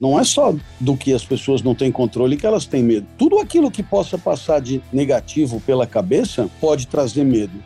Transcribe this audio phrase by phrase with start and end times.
[0.00, 3.06] Não é só do que as pessoas não têm controle que elas têm medo.
[3.16, 7.62] Tudo aquilo que possa passar de negativo pela cabeça pode trazer medo.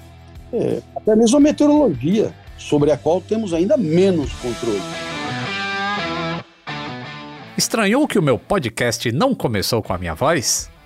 [0.53, 4.80] É, até mesmo a meteorologia, sobre a qual temos ainda menos controle.
[7.56, 10.71] Estranhou que o meu podcast não começou com a minha voz?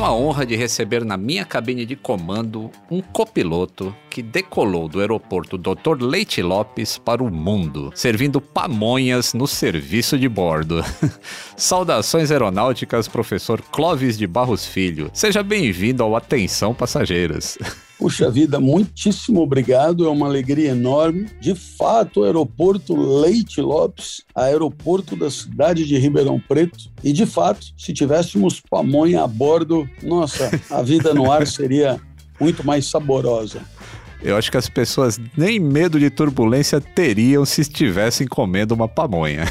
[0.00, 4.98] Tenho a honra de receber na minha cabine de comando um copiloto que decolou do
[4.98, 6.00] aeroporto Dr.
[6.00, 10.82] Leite Lopes para o mundo, servindo pamonhas no serviço de bordo.
[11.54, 15.10] Saudações aeronáuticas, professor Clóvis de Barros Filho.
[15.12, 17.58] Seja bem-vindo ao Atenção Passageiras.
[18.00, 20.06] Puxa vida, muitíssimo obrigado.
[20.06, 21.26] É uma alegria enorme.
[21.38, 26.90] De fato, o aeroporto Leite Lopes, aeroporto da cidade de Ribeirão Preto.
[27.04, 32.00] E de fato, se tivéssemos pamonha a bordo, nossa, a vida no ar seria
[32.40, 33.60] muito mais saborosa.
[34.22, 39.44] Eu acho que as pessoas nem medo de turbulência teriam se estivessem comendo uma pamonha.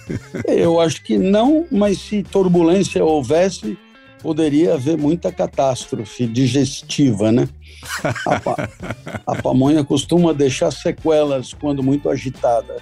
[0.48, 3.76] Eu acho que não, mas se turbulência houvesse,
[4.22, 7.48] poderia haver muita catástrofe digestiva, né?
[8.26, 8.68] A, pa
[9.26, 12.76] a pamonha costuma deixar sequelas quando muito agitada.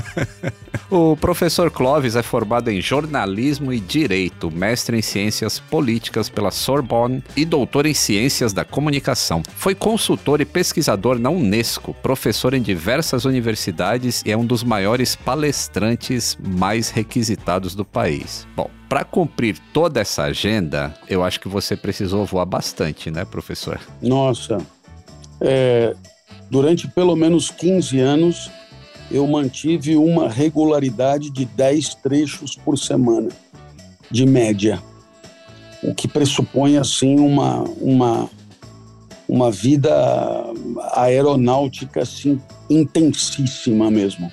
[0.90, 7.22] o professor Clóvis é formado em jornalismo e direito, mestre em ciências políticas pela Sorbonne
[7.36, 9.42] e doutor em ciências da comunicação.
[9.56, 15.16] Foi consultor e pesquisador na Unesco, professor em diversas universidades e é um dos maiores
[15.16, 18.46] palestrantes mais requisitados do país.
[18.56, 23.80] Bom, para cumprir toda essa agenda, eu acho que você precisou voar bastante, né, professor?
[24.00, 24.58] Nossa,
[25.40, 25.94] é,
[26.50, 28.50] durante pelo menos 15 anos,
[29.10, 33.28] eu mantive uma regularidade de 10 trechos por semana,
[34.10, 34.82] de média,
[35.82, 38.30] o que pressupõe, assim, uma, uma,
[39.28, 39.90] uma vida
[40.94, 42.40] aeronáutica, assim,
[42.70, 44.30] intensíssima mesmo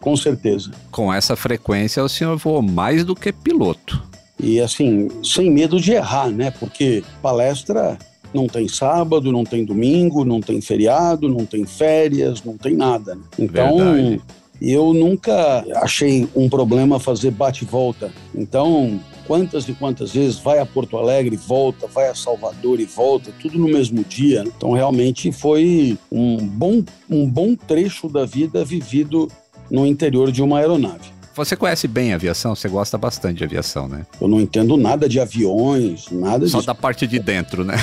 [0.00, 0.70] com certeza.
[0.90, 4.02] Com essa frequência, o senhor voou mais do que piloto.
[4.40, 6.50] E assim, sem medo de errar, né?
[6.50, 7.98] Porque palestra
[8.32, 13.14] não tem sábado, não tem domingo, não tem feriado, não tem férias, não tem nada.
[13.14, 13.22] Né?
[13.38, 14.20] Então, Verdade.
[14.60, 18.12] eu nunca achei um problema fazer bate-volta.
[18.34, 23.30] Então, quantas e quantas vezes vai a Porto Alegre, volta, vai a Salvador e volta,
[23.40, 24.44] tudo no mesmo dia.
[24.46, 29.28] Então, realmente foi um bom, um bom trecho da vida vivido
[29.70, 31.18] no interior de uma aeronave.
[31.38, 32.52] Você conhece bem a aviação?
[32.52, 34.04] Você gosta bastante de aviação, né?
[34.20, 36.66] Eu não entendo nada de aviões, nada Só disso.
[36.66, 37.76] da parte de dentro, né?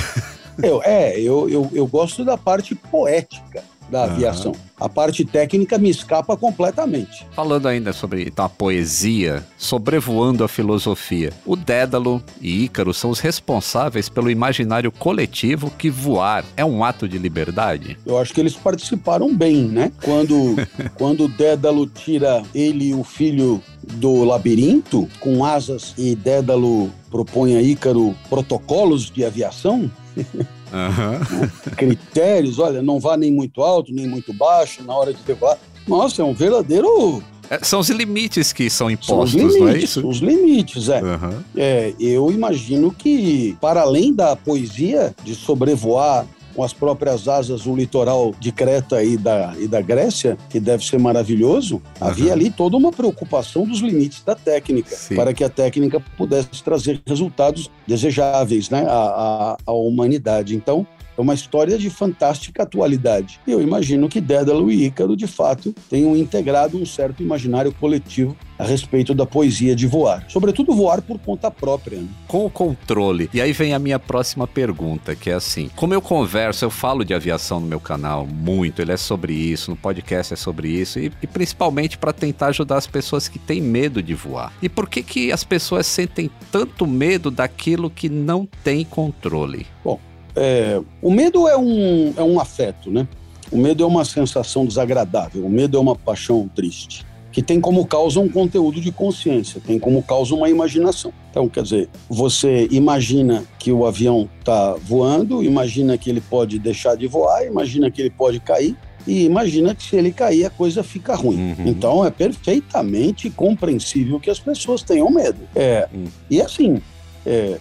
[0.62, 4.52] Eu, é, eu, eu, eu gosto da parte poética da aviação.
[4.52, 4.58] Uhum.
[4.78, 7.26] A parte técnica me escapa completamente.
[7.32, 13.20] Falando ainda sobre então, a poesia, sobrevoando a filosofia, o Dédalo e Ícaro são os
[13.20, 17.96] responsáveis pelo imaginário coletivo que voar é um ato de liberdade?
[18.04, 19.90] Eu acho que eles participaram bem, né?
[20.02, 20.56] Quando,
[20.96, 27.62] quando Dédalo tira ele e o filho do labirinto com asas e Dédalo propõe a
[27.62, 29.90] Ícaro protocolos de aviação,
[30.72, 31.48] Uhum.
[31.76, 35.58] Critérios, olha, não vá nem muito alto, nem muito baixo na hora de levar.
[35.86, 39.68] Nossa, é um verdadeiro é, são os limites que são impostos, são os limites, não
[39.68, 40.08] é isso?
[40.08, 41.00] Os limites, é.
[41.00, 41.42] Uhum.
[41.56, 41.94] é.
[41.98, 46.26] Eu imagino que, para além da poesia de sobrevoar
[46.56, 50.82] com as próprias asas o litoral de Creta e da, e da Grécia, que deve
[50.82, 52.08] ser maravilhoso, uhum.
[52.08, 55.14] havia ali toda uma preocupação dos limites da técnica, Sim.
[55.14, 60.56] para que a técnica pudesse trazer resultados desejáveis né, à, à, à humanidade.
[60.56, 63.40] Então, é uma história de fantástica atualidade.
[63.46, 68.36] E eu imagino que Dédalo e Ícaro, de fato, tenham integrado um certo imaginário coletivo
[68.58, 70.24] a respeito da poesia de voar.
[70.28, 71.98] Sobretudo voar por conta própria.
[71.98, 72.08] Né?
[72.26, 73.28] Com o controle.
[73.32, 77.04] E aí vem a minha próxima pergunta, que é assim: como eu converso, eu falo
[77.04, 80.98] de aviação no meu canal muito, ele é sobre isso, no podcast é sobre isso,
[80.98, 84.52] e, e principalmente para tentar ajudar as pessoas que têm medo de voar.
[84.62, 89.66] E por que, que as pessoas sentem tanto medo daquilo que não tem controle?
[89.84, 90.00] Bom,
[90.36, 93.08] é, o medo é um, é um afeto, né?
[93.50, 97.86] O medo é uma sensação desagradável, o medo é uma paixão triste, que tem como
[97.86, 101.12] causa um conteúdo de consciência, tem como causa uma imaginação.
[101.30, 106.96] Então, quer dizer, você imagina que o avião está voando, imagina que ele pode deixar
[106.96, 110.82] de voar, imagina que ele pode cair, e imagina que se ele cair a coisa
[110.82, 111.36] fica ruim.
[111.36, 111.66] Uhum.
[111.66, 115.38] Então é perfeitamente compreensível que as pessoas tenham medo.
[115.54, 116.06] É, uhum.
[116.28, 116.82] E assim,
[117.24, 117.58] é,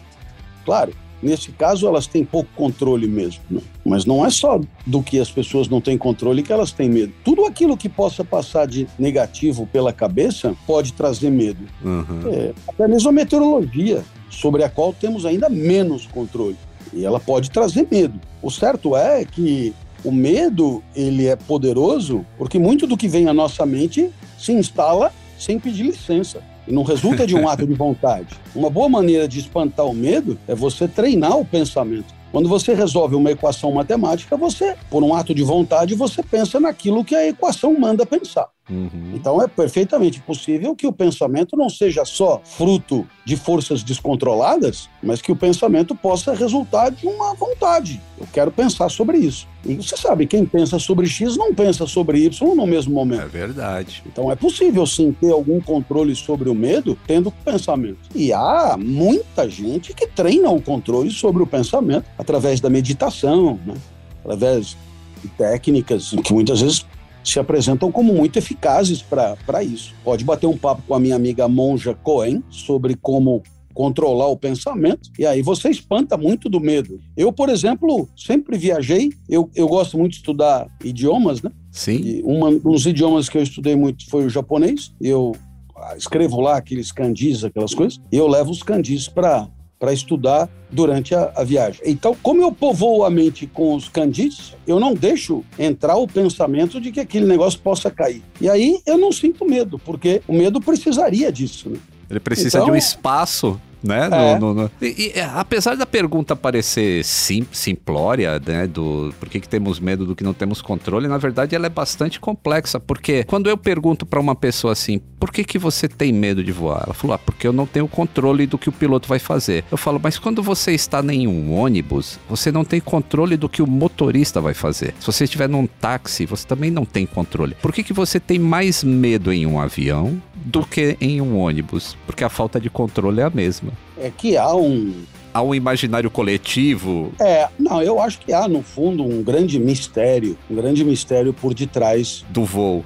[0.65, 3.41] claro, Nesse caso, elas têm pouco controle mesmo.
[3.49, 3.61] Né?
[3.85, 7.13] Mas não é só do que as pessoas não têm controle que elas têm medo.
[7.23, 11.65] Tudo aquilo que possa passar de negativo pela cabeça pode trazer medo.
[11.83, 12.33] Uhum.
[12.33, 16.57] É, até mesmo a meteorologia, sobre a qual temos ainda menos controle.
[16.93, 18.19] E ela pode trazer medo.
[18.41, 19.73] O certo é que
[20.03, 25.11] o medo ele é poderoso porque muito do que vem à nossa mente se instala
[25.37, 26.41] sem pedir licença
[26.71, 28.27] não resulta de um ato de vontade.
[28.55, 32.13] Uma boa maneira de espantar o medo é você treinar o pensamento.
[32.31, 37.03] Quando você resolve uma equação matemática, você, por um ato de vontade, você pensa naquilo
[37.03, 38.49] que a equação manda pensar.
[38.69, 39.11] Uhum.
[39.13, 45.21] Então é perfeitamente possível que o pensamento não seja só fruto de forças descontroladas, mas
[45.21, 48.01] que o pensamento possa resultar de uma vontade.
[48.19, 49.47] Eu quero pensar sobre isso.
[49.65, 53.23] E você sabe, quem pensa sobre X não pensa sobre Y no mesmo momento.
[53.23, 54.03] É verdade.
[54.05, 57.97] Então é possível sim ter algum controle sobre o medo tendo pensamento.
[58.13, 63.75] E há muita gente que treina o controle sobre o pensamento através da meditação, né?
[64.23, 64.75] através
[65.21, 66.85] de técnicas que muitas vezes
[67.23, 69.93] se apresentam como muito eficazes para isso.
[70.03, 73.43] Pode bater um papo com a minha amiga Monja Cohen sobre como
[73.73, 76.97] controlar o pensamento, e aí você espanta muito do medo.
[77.15, 81.51] Eu, por exemplo, sempre viajei, eu, eu gosto muito de estudar idiomas, né?
[81.71, 81.97] Sim.
[81.97, 84.93] E uma, um dos idiomas que eu estudei muito foi o japonês.
[85.01, 85.35] Eu
[85.75, 89.49] ah, escrevo lá aqueles kanjis, aquelas coisas, e eu levo os kanjis para
[89.85, 91.79] para estudar durante a, a, viagem.
[91.85, 96.81] Então, como eu povoo a mente com os candis, eu não deixo entrar o pensamento
[96.81, 98.23] de que aquele negócio possa cair.
[98.41, 101.69] E aí eu não sinto medo, porque o medo precisaria disso.
[101.69, 101.77] Né?
[102.09, 104.09] Ele precisa então, de um espaço né?
[104.11, 104.39] É.
[104.39, 104.71] No, no, no...
[104.81, 108.67] E, e, apesar da pergunta parecer sim, simplória, né?
[108.67, 111.69] Do por que, que temos medo do que não temos controle, na verdade ela é
[111.69, 116.11] bastante complexa, porque quando eu pergunto para uma pessoa assim, por que, que você tem
[116.11, 116.83] medo de voar?
[116.85, 119.63] Ela falou, ah, porque eu não tenho controle do que o piloto vai fazer.
[119.71, 123.61] Eu falo, mas quando você está em um ônibus, você não tem controle do que
[123.61, 124.93] o motorista vai fazer.
[124.99, 127.55] Se você estiver num táxi, você também não tem controle.
[127.61, 131.97] Por que, que você tem mais medo em um avião do que em um ônibus?
[132.05, 134.93] Porque a falta de controle é a mesma é que há um.
[135.33, 137.11] Há um imaginário coletivo?
[137.19, 141.53] É, não, eu acho que há, no fundo, um grande mistério, um grande mistério por
[141.53, 142.23] detrás.
[142.29, 142.85] Do voo.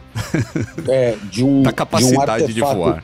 [0.88, 1.62] É, de um.
[1.64, 3.04] Da capacidade de, um de voar.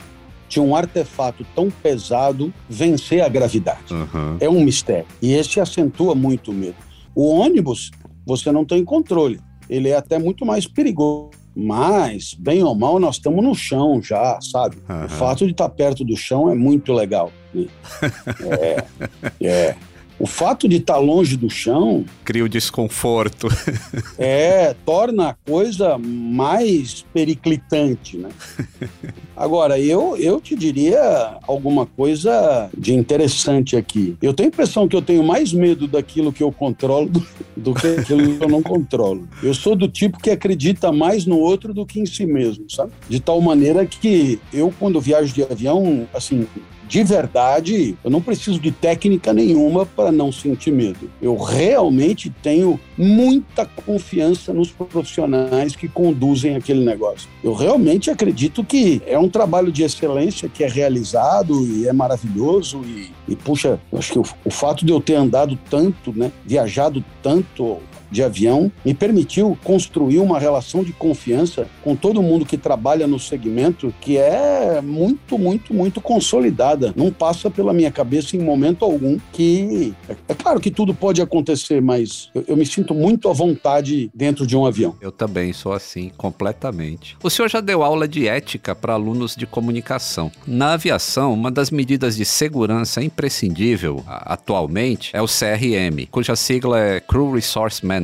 [0.49, 3.93] De um artefato tão pesado vencer a gravidade.
[3.93, 4.37] Uhum.
[4.39, 5.05] É um mistério.
[5.21, 6.75] E esse acentua muito o medo.
[7.13, 7.91] O ônibus,
[8.25, 9.39] você não tem controle.
[9.69, 14.37] Ele é até muito mais perigoso mas, bem ou mal, nós estamos no chão já,
[14.41, 14.77] sabe?
[14.89, 15.05] Uhum.
[15.05, 17.31] O fato de estar perto do chão é muito legal.
[17.53, 17.67] Né?
[18.59, 18.85] é,
[19.41, 19.75] é.
[20.17, 22.05] O fato de estar longe do chão.
[22.23, 23.47] Cria o desconforto.
[24.17, 28.29] é, torna a coisa mais periclitante, né?
[29.35, 34.15] Agora, eu, eu te diria alguma coisa de interessante aqui.
[34.21, 37.73] Eu tenho a impressão que eu tenho mais medo daquilo que eu controlo do, do
[37.73, 39.27] que aquilo que eu não controlo.
[39.43, 42.93] Eu sou do tipo que acredita mais no outro do que em si mesmo, sabe?
[43.09, 46.47] De tal maneira que eu, quando viajo de avião, assim,
[46.87, 51.09] de verdade, eu não preciso de técnica nenhuma para não sentir medo.
[51.21, 57.27] Eu realmente tenho muita confiança nos profissionais que conduzem aquele negócio.
[57.43, 62.81] Eu realmente acredito que é um trabalho de excelência que é realizado e é maravilhoso
[62.85, 67.03] e, e puxa, acho que o, o fato de eu ter andado tanto, né, viajado
[67.21, 67.79] tanto
[68.11, 73.19] de avião, me permitiu construir uma relação de confiança com todo mundo que trabalha no
[73.19, 76.93] segmento que é muito, muito, muito consolidada.
[76.95, 79.93] Não passa pela minha cabeça em momento algum que.
[80.07, 84.09] É, é claro que tudo pode acontecer, mas eu, eu me sinto muito à vontade
[84.13, 84.95] dentro de um avião.
[85.01, 87.17] Eu também sou assim, completamente.
[87.23, 90.31] O senhor já deu aula de ética para alunos de comunicação.
[90.45, 96.99] Na aviação, uma das medidas de segurança imprescindível atualmente é o CRM, cuja sigla é
[96.99, 97.94] Crew Resource Management.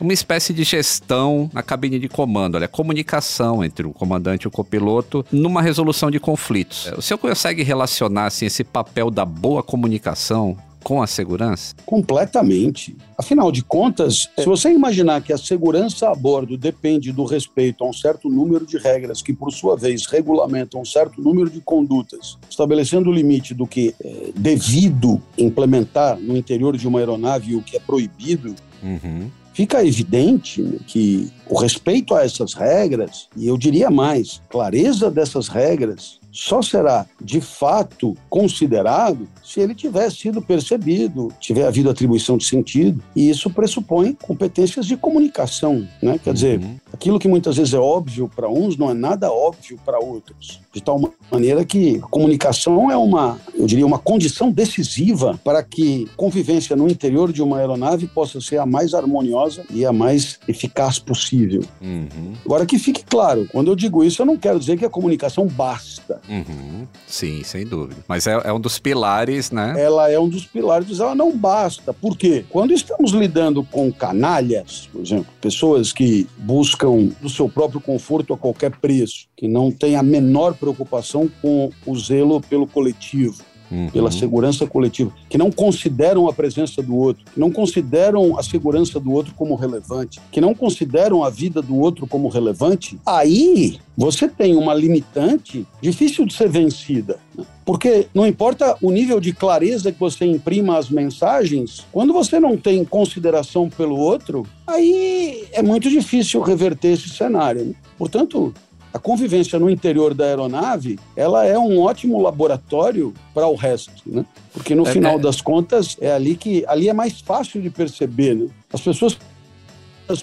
[0.00, 4.50] Uma espécie de gestão na cabine de comando, olha, comunicação entre o comandante e o
[4.50, 6.90] copiloto numa resolução de conflitos.
[6.96, 11.74] O senhor consegue relacionar assim, esse papel da boa comunicação com a segurança?
[11.84, 12.96] Completamente.
[13.16, 17.88] Afinal de contas, se você imaginar que a segurança a bordo depende do respeito a
[17.88, 22.38] um certo número de regras que, por sua vez, regulamentam um certo número de condutas,
[22.48, 27.62] estabelecendo o limite do que é devido implementar no interior de uma aeronave e o
[27.62, 33.90] que é proibido, uhum fica evidente que o respeito a essas regras, e eu diria
[33.90, 41.66] mais, clareza dessas regras, só será de fato considerado se ele tiver sido percebido, tiver
[41.66, 46.18] havido atribuição de sentido, e isso pressupõe competências de comunicação, né?
[46.22, 46.76] Quer dizer, uhum.
[46.92, 50.82] Aquilo que muitas vezes é óbvio para uns não é nada óbvio para outros, de
[50.82, 56.76] tal maneira que a comunicação é uma, eu diria, uma condição decisiva para que convivência
[56.76, 61.62] no interior de uma aeronave possa ser a mais harmoniosa e a mais eficaz possível.
[61.80, 62.34] Uhum.
[62.44, 65.46] Agora que fique claro, quando eu digo isso, eu não quero dizer que a comunicação
[65.46, 66.20] basta.
[66.28, 66.86] Uhum.
[67.06, 68.02] Sim, sem dúvida.
[68.08, 69.74] Mas é, é um dos pilares né?
[69.78, 71.92] Ela é um dos pilares, ela não basta.
[71.92, 72.44] Por quê?
[72.48, 76.79] Quando estamos lidando com canalhas, por exemplo, pessoas que buscam
[77.20, 81.98] do seu próprio conforto a qualquer preço, que não têm a menor preocupação com o
[81.98, 83.88] zelo pelo coletivo, Uhum.
[83.90, 88.98] pela segurança coletiva, que não consideram a presença do outro, que não consideram a segurança
[88.98, 94.28] do outro como relevante, que não consideram a vida do outro como relevante, aí você
[94.28, 97.18] tem uma limitante difícil de ser vencida.
[97.36, 97.44] Né?
[97.64, 102.56] Porque não importa o nível de clareza que você imprima as mensagens, quando você não
[102.56, 107.66] tem consideração pelo outro, aí é muito difícil reverter esse cenário.
[107.66, 107.74] Né?
[107.96, 108.52] Portanto,
[108.92, 114.24] a convivência no interior da aeronave, ela é um ótimo laboratório para o resto, né?
[114.52, 115.18] Porque no é, final é...
[115.18, 118.48] das contas é ali que ali é mais fácil de perceber, né?
[118.72, 119.16] As pessoas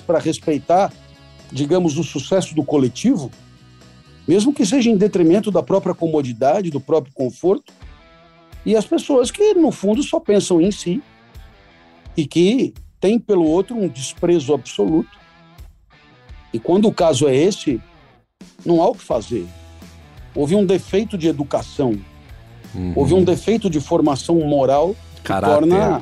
[0.05, 0.91] para respeitar,
[1.50, 3.31] digamos, o sucesso do coletivo,
[4.27, 7.71] mesmo que seja em detrimento da própria comodidade, do próprio conforto,
[8.65, 11.01] e as pessoas que no fundo só pensam em si
[12.17, 15.17] e que têm pelo outro um desprezo absoluto.
[16.51, 17.81] E quando o caso é esse,
[18.67, 19.47] não há o que fazer.
[20.36, 21.97] Houve um defeito de educação,
[22.75, 22.93] uhum.
[22.95, 26.01] houve um defeito de formação moral que torna,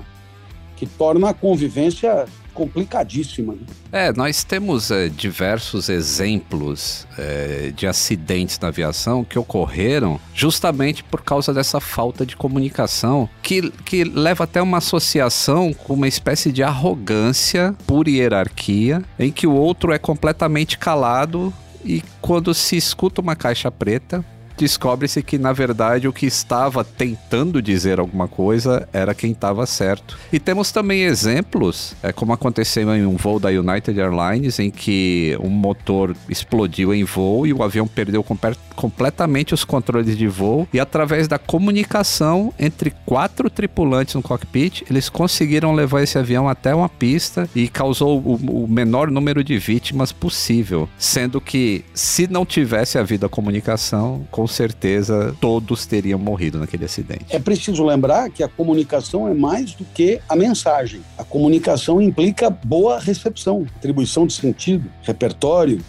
[0.75, 3.53] que torna a convivência complicadíssima.
[3.53, 3.61] Né?
[3.91, 11.21] É, nós temos é, diversos exemplos é, de acidentes na aviação que ocorreram justamente por
[11.21, 16.63] causa dessa falta de comunicação, que, que leva até uma associação com uma espécie de
[16.63, 21.53] arrogância por hierarquia, em que o outro é completamente calado
[21.85, 24.25] e quando se escuta uma caixa preta,
[24.57, 30.17] descobre-se que na verdade o que estava tentando dizer alguma coisa era quem estava certo.
[30.31, 35.37] E temos também exemplos, é como aconteceu em um voo da United Airlines em que
[35.41, 38.23] um motor explodiu em voo e o avião perdeu
[38.75, 45.09] completamente os controles de voo e através da comunicação entre quatro tripulantes no cockpit, eles
[45.09, 50.11] conseguiram levar esse avião até uma pista e causou o, o menor número de vítimas
[50.11, 56.59] possível, sendo que se não tivesse havido a comunicação, com com certeza todos teriam morrido
[56.59, 57.25] naquele acidente.
[57.29, 61.01] É preciso lembrar que a comunicação é mais do que a mensagem.
[61.17, 65.81] A comunicação implica boa recepção, atribuição de sentido, repertório,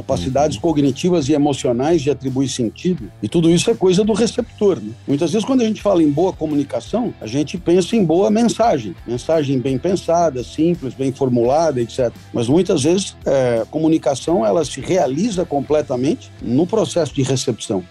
[0.00, 0.62] capacidades uhum.
[0.62, 3.10] cognitivas e emocionais de atribuir sentido.
[3.22, 4.80] E tudo isso é coisa do receptor.
[4.80, 4.92] Né?
[5.06, 8.94] Muitas vezes, quando a gente fala em boa comunicação, a gente pensa em boa mensagem.
[9.06, 12.10] Mensagem bem pensada, simples, bem formulada, etc.
[12.32, 17.84] Mas muitas vezes, é, a comunicação ela se realiza completamente no processo de recepção.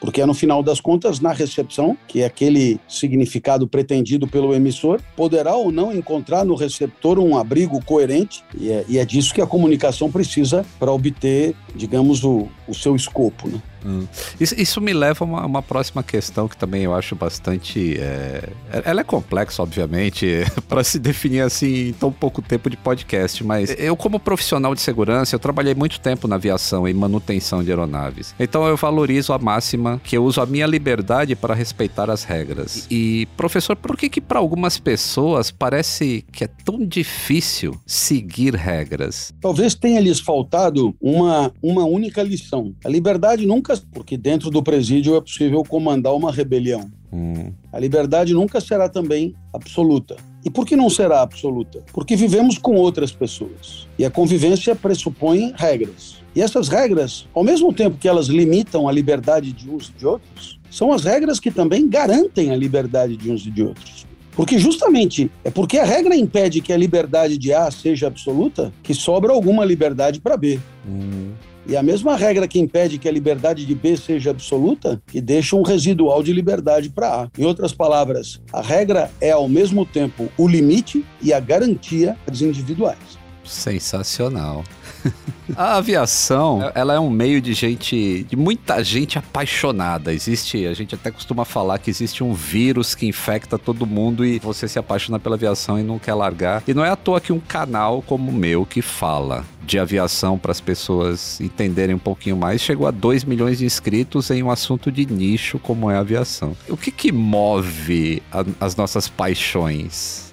[0.00, 5.00] Porque é no final das contas, na recepção, que é aquele significado pretendido pelo emissor,
[5.16, 9.40] poderá ou não encontrar no receptor um abrigo coerente, e é, e é disso que
[9.40, 11.43] a comunicação precisa para obter,
[11.74, 13.48] digamos, o, o seu escopo.
[13.48, 13.60] Né?
[13.84, 14.06] Hum.
[14.40, 17.98] Isso, isso, me leva a uma, uma, próxima questão que também eu acho bastante.
[17.98, 18.48] É...
[18.84, 23.74] Ela é complexa, obviamente, para se definir assim em tão pouco tempo de podcast, mas
[23.78, 28.34] eu, como profissional de segurança, eu trabalhei muito tempo na aviação em manutenção de aeronaves.
[28.38, 32.86] Então eu valorizo a máxima que eu uso a minha liberdade para respeitar as regras.
[32.90, 39.32] E, professor, por que que para algumas pessoas parece que é tão difícil seguir regras?
[39.40, 42.74] Talvez tenha lhes faltado uma, uma única lição.
[42.84, 46.90] A liberdade nunca, porque dentro do presídio é possível comandar uma rebelião.
[47.12, 47.52] Hum.
[47.72, 50.16] A liberdade nunca será também absoluta.
[50.44, 51.82] E por que não será absoluta?
[51.92, 53.88] Porque vivemos com outras pessoas.
[53.98, 56.22] E a convivência pressupõe regras.
[56.34, 60.06] E essas regras, ao mesmo tempo que elas limitam a liberdade de uns e de
[60.06, 64.04] outros, são as regras que também garantem a liberdade de uns e de outros.
[64.32, 68.92] Porque justamente é porque a regra impede que a liberdade de A seja absoluta que
[68.92, 70.58] sobra alguma liberdade para B.
[70.86, 71.30] Hum.
[71.66, 75.56] E a mesma regra que impede que a liberdade de B seja absoluta, que deixa
[75.56, 77.28] um residual de liberdade para A.
[77.38, 82.42] Em outras palavras, a regra é ao mesmo tempo o limite e a garantia dos
[82.42, 83.18] individuais.
[83.44, 84.64] Sensacional.
[85.56, 90.12] A aviação, ela é um meio de gente, de muita gente apaixonada.
[90.12, 94.38] Existe, a gente até costuma falar que existe um vírus que infecta todo mundo e
[94.38, 96.62] você se apaixona pela aviação e não quer largar.
[96.66, 100.38] E não é à toa que um canal como o meu que fala de aviação
[100.38, 104.50] para as pessoas entenderem um pouquinho mais chegou a 2 milhões de inscritos em um
[104.50, 106.56] assunto de nicho como é a aviação.
[106.68, 110.23] O que que move a, as nossas paixões?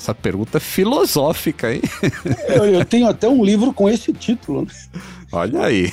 [0.00, 1.82] Essa pergunta é filosófica, hein?
[2.48, 4.62] Eu, eu, tenho até um livro com esse título.
[4.62, 4.72] Né?
[5.30, 5.92] Olha aí.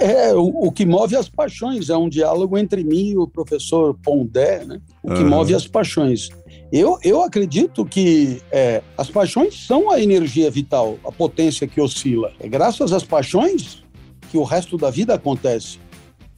[0.00, 1.88] É, o, o, que move as paixões.
[1.88, 4.80] É um diálogo entre mim e o professor Pondé, né?
[5.00, 5.28] O que uhum.
[5.28, 6.30] move as paixões.
[6.72, 12.32] Eu, eu acredito que é, as paixões são a energia vital, a potência que oscila.
[12.40, 13.84] É graças às paixões
[14.32, 15.78] que o resto da vida acontece.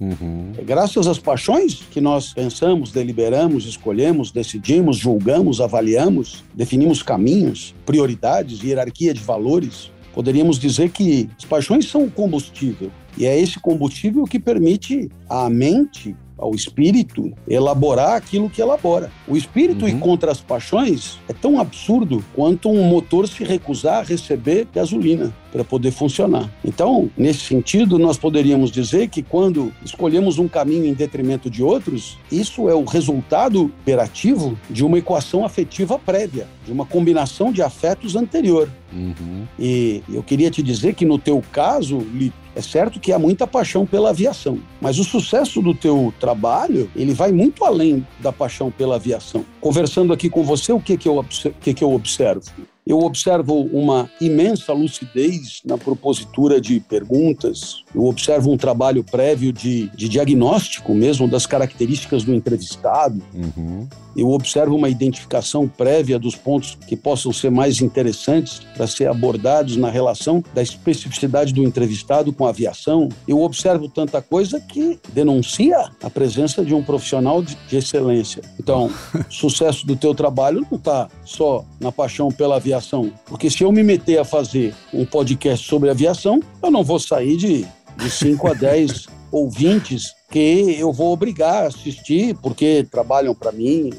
[0.00, 0.52] Uhum.
[0.57, 8.62] É graças às paixões que nós pensamos, deliberamos, escolhemos, decidimos, julgamos, avaliamos, definimos caminhos, prioridades,
[8.62, 9.90] hierarquia de valores.
[10.14, 15.50] Poderíamos dizer que as paixões são o combustível, e é esse combustível que permite à
[15.50, 19.12] mente ao espírito elaborar aquilo que elabora.
[19.28, 19.90] O espírito uhum.
[19.90, 25.33] ir contra as paixões é tão absurdo quanto um motor se recusar a receber gasolina
[25.52, 26.50] para poder funcionar.
[26.64, 32.19] Então, nesse sentido, nós poderíamos dizer que quando escolhemos um caminho em detrimento de outros,
[32.30, 38.16] isso é o resultado operativo de uma equação afetiva prévia, de uma combinação de afetos
[38.16, 38.69] anterior.
[38.92, 39.47] Uhum.
[39.59, 43.47] E eu queria te dizer que no teu caso, Lito, é certo que há muita
[43.47, 48.71] paixão pela aviação, mas o sucesso do teu trabalho, ele vai muito além da paixão
[48.71, 49.45] pela aviação.
[49.61, 51.25] Conversando aqui com você, o que que eu,
[51.61, 52.42] que que eu observo?
[52.87, 59.89] Eu observo uma imensa lucidez na propositura de perguntas, eu observo um trabalho prévio de,
[59.89, 63.87] de diagnóstico mesmo das características do entrevistado, uhum.
[64.17, 69.76] eu observo uma identificação prévia dos pontos que possam ser mais interessantes para ser abordados
[69.76, 73.09] na relação da especificidade do entrevistado com a aviação.
[73.26, 78.43] Eu observo tanta coisa que denuncia a presença de um profissional de, de excelência.
[78.59, 78.91] Então,
[79.29, 83.13] sucesso do teu trabalho não está só na paixão pela aviação aviação.
[83.26, 87.37] Porque se eu me meter a fazer um podcast sobre aviação, eu não vou sair
[87.37, 87.67] de,
[88.00, 93.91] de 5 a 10 ouvintes que eu vou obrigar a assistir porque trabalham para mim,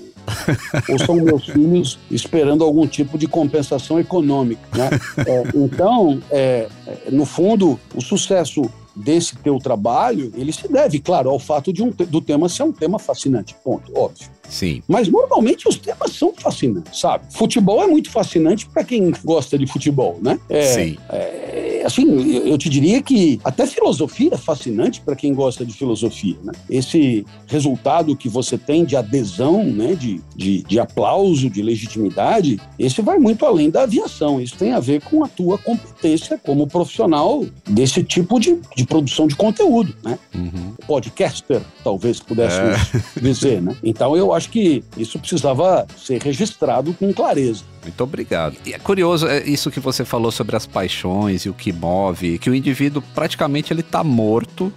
[0.90, 4.62] ou são meus filhos esperando algum tipo de compensação econômica.
[4.76, 4.90] Né?
[5.26, 11.30] É, então, é, é no fundo, o sucesso desse teu trabalho, ele se deve, claro,
[11.30, 14.28] ao fato de um, do tema ser um tema fascinante, ponto, óbvio.
[14.52, 14.84] Sim.
[14.86, 17.26] Mas normalmente os temas são fascinantes, sabe?
[17.30, 20.38] Futebol é muito fascinante para quem gosta de futebol, né?
[20.50, 20.98] É, Sim.
[21.10, 26.36] É, assim, eu te diria que até filosofia é fascinante para quem gosta de filosofia,
[26.44, 26.52] né?
[26.70, 29.96] Esse resultado que você tem de adesão, né?
[29.96, 34.42] De, de, de aplauso, de legitimidade, esse vai muito além da aviação.
[34.42, 39.28] Isso tem a ver com a tua competência como profissional desse tipo de, de produção
[39.28, 40.20] de conteúdo, né?
[40.36, 40.74] Uhum.
[40.86, 42.78] Podcaster, talvez pudéssemos
[43.16, 43.20] é.
[43.22, 43.76] dizer, né?
[43.82, 47.64] Então eu acho acho que isso precisava ser registrado com clareza.
[47.84, 48.58] Muito obrigado.
[48.66, 52.40] E é curioso é isso que você falou sobre as paixões e o que move,
[52.40, 54.74] que o indivíduo praticamente ele está morto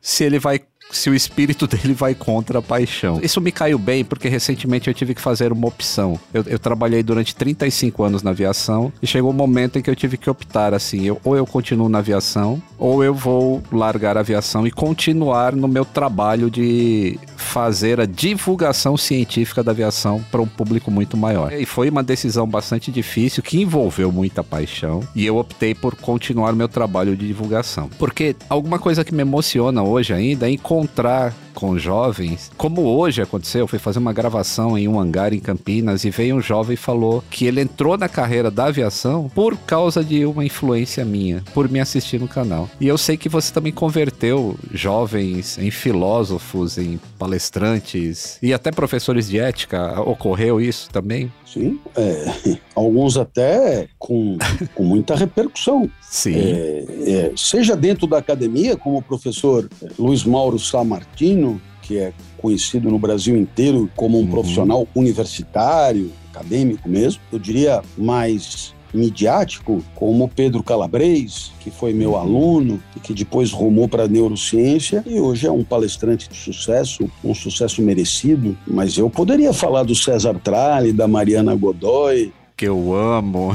[0.00, 3.20] se ele vai se o espírito dele vai contra a paixão.
[3.22, 6.18] Isso me caiu bem porque recentemente eu tive que fazer uma opção.
[6.32, 9.96] Eu, eu trabalhei durante 35 anos na aviação e chegou um momento em que eu
[9.96, 14.20] tive que optar assim, eu, ou eu continuo na aviação ou eu vou largar a
[14.20, 20.46] aviação e continuar no meu trabalho de fazer a divulgação científica da aviação para um
[20.46, 21.52] público muito maior.
[21.52, 26.52] E foi uma decisão bastante difícil que envolveu muita paixão e eu optei por continuar
[26.52, 27.88] meu trabalho de divulgação.
[27.98, 33.20] Porque alguma coisa que me emociona hoje ainda é encontrar encontrar com jovens, como hoje
[33.20, 36.74] aconteceu, eu fui fazer uma gravação em um hangar em Campinas e veio um jovem
[36.74, 41.42] e falou que ele entrou na carreira da aviação por causa de uma influência minha,
[41.52, 42.70] por me assistir no canal.
[42.80, 49.28] E eu sei que você também converteu jovens em filósofos, em palestrantes e até professores
[49.28, 50.00] de ética.
[50.02, 51.32] Ocorreu isso também?
[51.44, 54.38] Sim, é, alguns até com,
[54.76, 55.90] com muita repercussão.
[56.02, 56.34] Sim.
[56.36, 59.68] É, é, seja dentro da academia, como o professor
[59.98, 61.47] Luiz Mauro Samartino,
[61.88, 64.28] que é conhecido no Brasil inteiro como um uhum.
[64.28, 72.16] profissional universitário, acadêmico mesmo, eu diria mais midiático, como Pedro Calabres, que foi meu uhum.
[72.18, 77.10] aluno e que depois rumou para a neurociência e hoje é um palestrante de sucesso,
[77.24, 78.56] um sucesso merecido.
[78.66, 82.32] Mas eu poderia falar do César Tralli, da Mariana Godoy.
[82.56, 83.52] Que eu amo.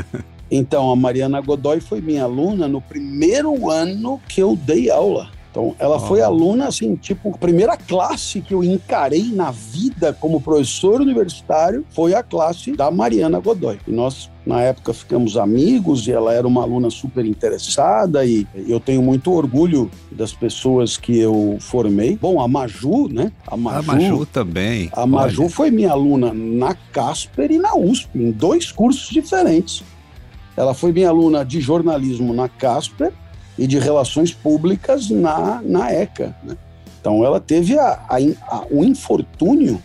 [0.50, 5.30] então, a Mariana Godoy foi minha aluna no primeiro ano que eu dei aula.
[5.54, 10.40] Então, ela foi aluna, assim, tipo, a primeira classe que eu encarei na vida como
[10.40, 13.78] professor universitário foi a classe da Mariana Godoy.
[13.86, 18.80] E nós na época ficamos amigos e ela era uma aluna super interessada e eu
[18.80, 22.18] tenho muito orgulho das pessoas que eu formei.
[22.20, 23.30] Bom, a Maju, né?
[23.46, 24.90] A Maju, a Maju também.
[24.92, 25.50] A Maju Olha.
[25.50, 29.84] foi minha aluna na Casper e na USP, em dois cursos diferentes.
[30.56, 33.12] Ela foi minha aluna de jornalismo na Casper
[33.58, 36.34] e de relações públicas na, na ECA.
[36.42, 36.56] Né?
[37.00, 38.16] Então ela teve a, a,
[38.48, 39.82] a, o infortúnio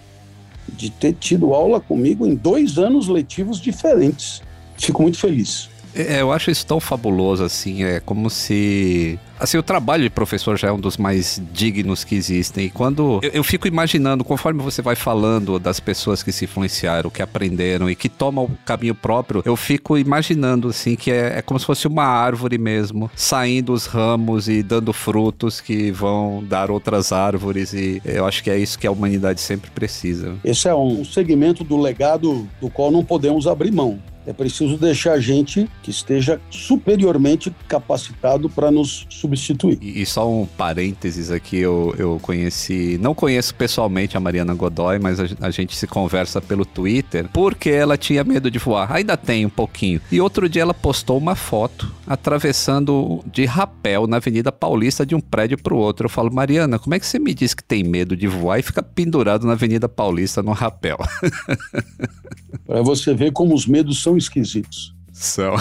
[0.68, 4.42] de ter tido aula comigo em dois anos letivos diferentes.
[4.78, 5.70] Fico muito feliz.
[5.96, 10.58] É, eu acho isso tão fabuloso, assim, é como se Assim, o trabalho de professor
[10.58, 12.66] já é um dos mais dignos que existem.
[12.66, 17.10] E quando eu, eu, fico imaginando, conforme você vai falando das pessoas que se influenciaram,
[17.10, 21.42] que aprenderam e que tomam o caminho próprio, eu fico imaginando, assim, que é, é
[21.42, 26.70] como se fosse uma árvore mesmo, saindo os ramos e dando frutos que vão dar
[26.70, 27.72] outras árvores.
[27.74, 30.36] E eu acho que é isso que a humanidade sempre precisa.
[30.44, 34.00] Esse é um segmento do legado do qual não podemos abrir mão.
[34.30, 39.80] É preciso deixar gente que esteja superiormente capacitado para nos substituir.
[39.82, 45.00] E, e, só um parênteses aqui, eu, eu conheci, não conheço pessoalmente a Mariana Godoy,
[45.00, 48.92] mas a, a, gente se conversa pelo Twitter, porque ela tinha medo de voar.
[48.92, 50.00] Ainda tem um pouquinho.
[50.12, 55.20] E outro dia ela postou uma foto atravessando de rapel na Avenida Paulista de um
[55.20, 56.06] prédio para o outro.
[56.06, 58.62] Eu falo, Mariana, como é que você me diz que tem medo de voar e
[58.62, 61.00] fica pendurado na Avenida Paulista no rapel?
[62.66, 64.94] para você ver como os medos são esquisitos.
[65.12, 65.56] São.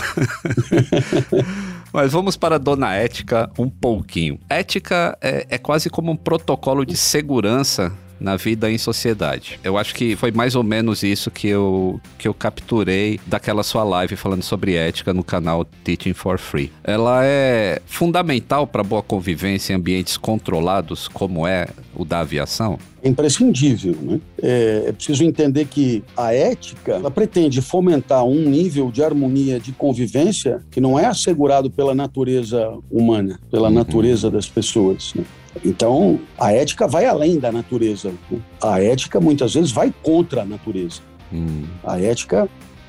[1.92, 4.38] Mas vamos para a dona Ética um pouquinho.
[4.48, 9.58] Ética é, é quase como um protocolo de segurança na vida em sociedade.
[9.62, 13.84] Eu acho que foi mais ou menos isso que eu, que eu capturei daquela sua
[13.84, 16.72] live falando sobre ética no canal Teaching for Free.
[16.82, 22.78] Ela é fundamental para boa convivência em ambientes controlados, como é o da aviação?
[23.02, 23.96] É imprescindível.
[24.00, 24.20] Né?
[24.42, 29.72] É, é, preciso entender que a ética ela pretende fomentar um nível de harmonia, de
[29.72, 33.74] convivência que não é assegurado pela natureza humana, pela uhum.
[33.74, 35.12] natureza das pessoas.
[35.14, 35.24] Né?
[35.64, 38.12] Então, a ética vai além da natureza.
[38.62, 41.00] A ética, muitas vezes, vai contra a natureza.
[41.32, 41.64] Hum.
[41.84, 42.48] A ética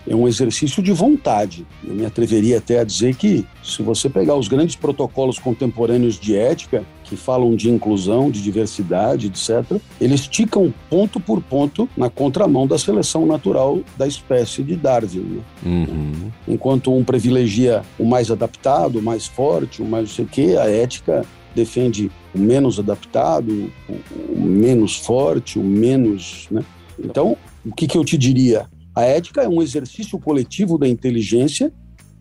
[0.09, 1.67] é um exercício de vontade.
[1.87, 6.35] Eu me atreveria até a dizer que, se você pegar os grandes protocolos contemporâneos de
[6.35, 12.65] ética, que falam de inclusão, de diversidade, etc., eles ticam ponto por ponto na contramão
[12.65, 15.19] da seleção natural da espécie de Darwin.
[15.19, 15.41] Né?
[15.63, 16.31] Uhum.
[16.47, 20.55] Enquanto um privilegia o mais adaptado, o mais forte, o mais não sei o quê,
[20.59, 26.47] a ética defende o menos adaptado, o, menos forte, o menos.
[26.49, 26.63] Né?
[26.97, 28.67] Então, o que, que eu te diria?
[28.99, 31.71] A ética é um exercício coletivo da inteligência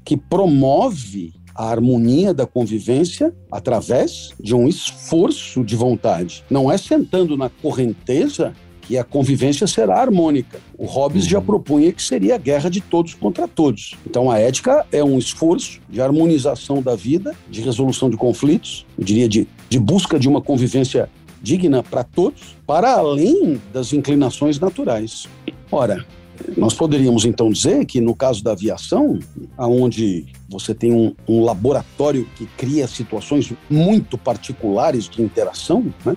[0.04, 6.44] que promove a harmonia da convivência através de um esforço de vontade.
[6.48, 10.60] Não é sentando na correnteza que a convivência será harmônica.
[10.78, 11.30] O Hobbes uhum.
[11.30, 13.96] já propunha que seria a guerra de todos contra todos.
[14.08, 19.04] Então a ética é um esforço de harmonização da vida, de resolução de conflitos, eu
[19.04, 21.10] diria de, de busca de uma convivência
[21.42, 25.26] digna para todos, para além das inclinações naturais.
[25.72, 26.06] Ora,
[26.56, 29.18] nós poderíamos então dizer que no caso da aviação,
[29.56, 36.16] aonde você tem um, um laboratório que cria situações muito particulares de interação, né?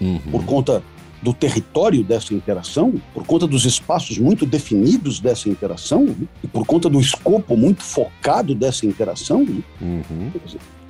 [0.00, 0.18] Uhum.
[0.30, 0.82] por conta
[1.22, 6.26] do território dessa interação, por conta dos espaços muito definidos dessa interação né?
[6.42, 9.44] e por conta do escopo muito focado dessa interação.
[9.44, 9.62] Né?
[9.80, 10.30] Uhum.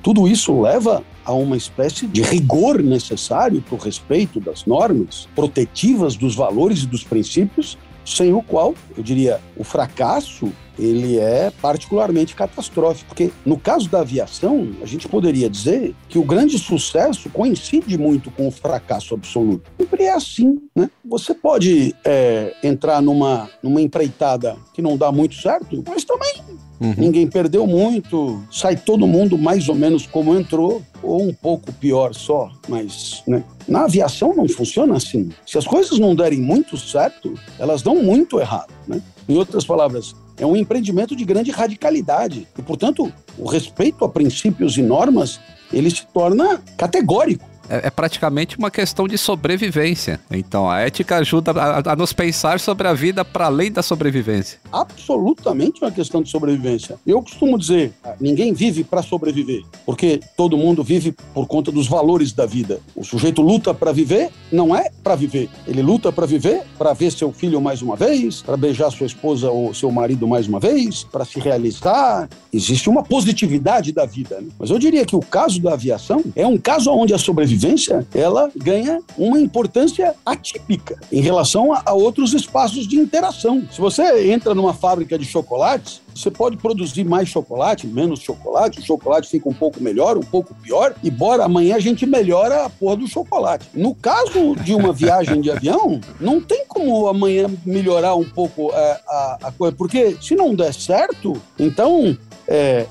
[0.03, 6.17] Tudo isso leva a uma espécie de rigor necessário para o respeito das normas protetivas
[6.17, 12.35] dos valores e dos princípios, sem o qual, eu diria, o fracasso ele é particularmente
[12.35, 17.97] catastrófico, porque no caso da aviação, a gente poderia dizer que o grande sucesso coincide
[17.97, 19.71] muito com o fracasso absoluto.
[19.79, 20.90] Sempre é assim, né?
[21.05, 26.42] Você pode é, entrar numa, numa empreitada que não dá muito certo, mas também
[26.81, 26.95] Uhum.
[26.97, 32.15] Ninguém perdeu muito, sai todo mundo mais ou menos como entrou, ou um pouco pior
[32.15, 33.45] só, mas né?
[33.67, 35.31] na aviação não funciona assim.
[35.47, 38.73] Se as coisas não derem muito certo, elas dão muito errado.
[38.87, 39.01] Né?
[39.29, 42.47] Em outras palavras, é um empreendimento de grande radicalidade.
[42.59, 45.41] E, portanto, o respeito a princípios e normas,
[45.73, 50.21] ele se torna categórico é, é, praticamente uma questão de sobrevivência.
[50.31, 54.59] Então, a ética ajuda a, a nos pensar sobre a vida para além da sobrevivência.
[54.73, 56.97] Absolutamente uma questão de sobrevivência.
[57.07, 62.33] Eu costumo dizer, ninguém vive para sobreviver, porque todo mundo vive por conta dos valores
[62.33, 62.81] da vida.
[62.95, 65.49] O sujeito luta para viver, não é para viver.
[65.67, 69.51] Ele luta para viver, para ver seu filho mais uma vez, para beijar sua esposa
[69.51, 72.29] ou seu marido mais uma vez, para se realizar.
[72.53, 74.41] Existe uma positividade da vida.
[74.41, 74.49] Né?
[74.59, 78.07] Mas eu diria que o caso da aviação é um caso onde a sobrevivência sobrevivência,
[78.14, 83.66] ela ganha uma importância atípica em relação a, a outros espaços de interação.
[83.73, 88.85] Se você entra numa fábrica de chocolates, você pode produzir mais chocolate, menos chocolate, o
[88.85, 92.71] chocolate fica um pouco melhor, um pouco pior, e bora amanhã a gente melhora a
[92.71, 93.69] porra do chocolate.
[93.75, 99.01] No caso de uma viagem de avião, não tem como amanhã melhorar um pouco é,
[99.09, 102.16] a, a coisa, porque se não der certo, então
[102.49, 102.87] é,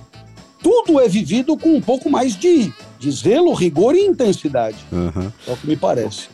[0.62, 2.74] tudo é vivido com um pouco mais de
[3.06, 4.78] de zelo, rigor e intensidade.
[4.92, 5.32] Uhum.
[5.48, 6.28] É o que me parece.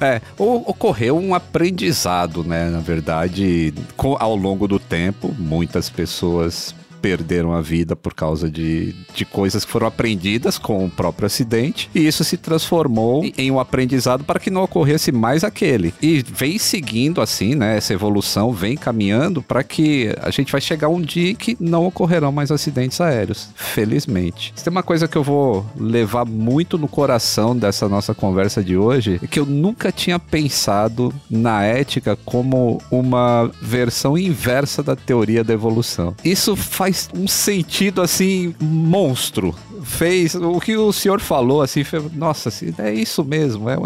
[0.00, 2.68] É, ocorreu um aprendizado, né?
[2.68, 9.24] Na verdade, ao longo do tempo, muitas pessoas perderam a vida por causa de, de
[9.24, 14.24] coisas que foram aprendidas com o próprio acidente, e isso se transformou em um aprendizado
[14.24, 15.94] para que não ocorresse mais aquele.
[16.02, 17.76] E vem seguindo assim, né?
[17.76, 22.32] Essa evolução vem caminhando para que a gente vai chegar um dia que não ocorrerão
[22.32, 24.52] mais acidentes aéreos, felizmente.
[24.62, 29.20] Tem uma coisa que eu vou levar muito no coração dessa nossa conversa de hoje,
[29.22, 35.54] é que eu nunca tinha pensado na ética como uma versão inversa da teoria da
[35.54, 36.14] evolução.
[36.24, 39.54] Isso faz faz um sentido assim monstro.
[39.84, 41.82] Fez o que o senhor falou assim,
[42.14, 43.76] nossa, é isso mesmo, é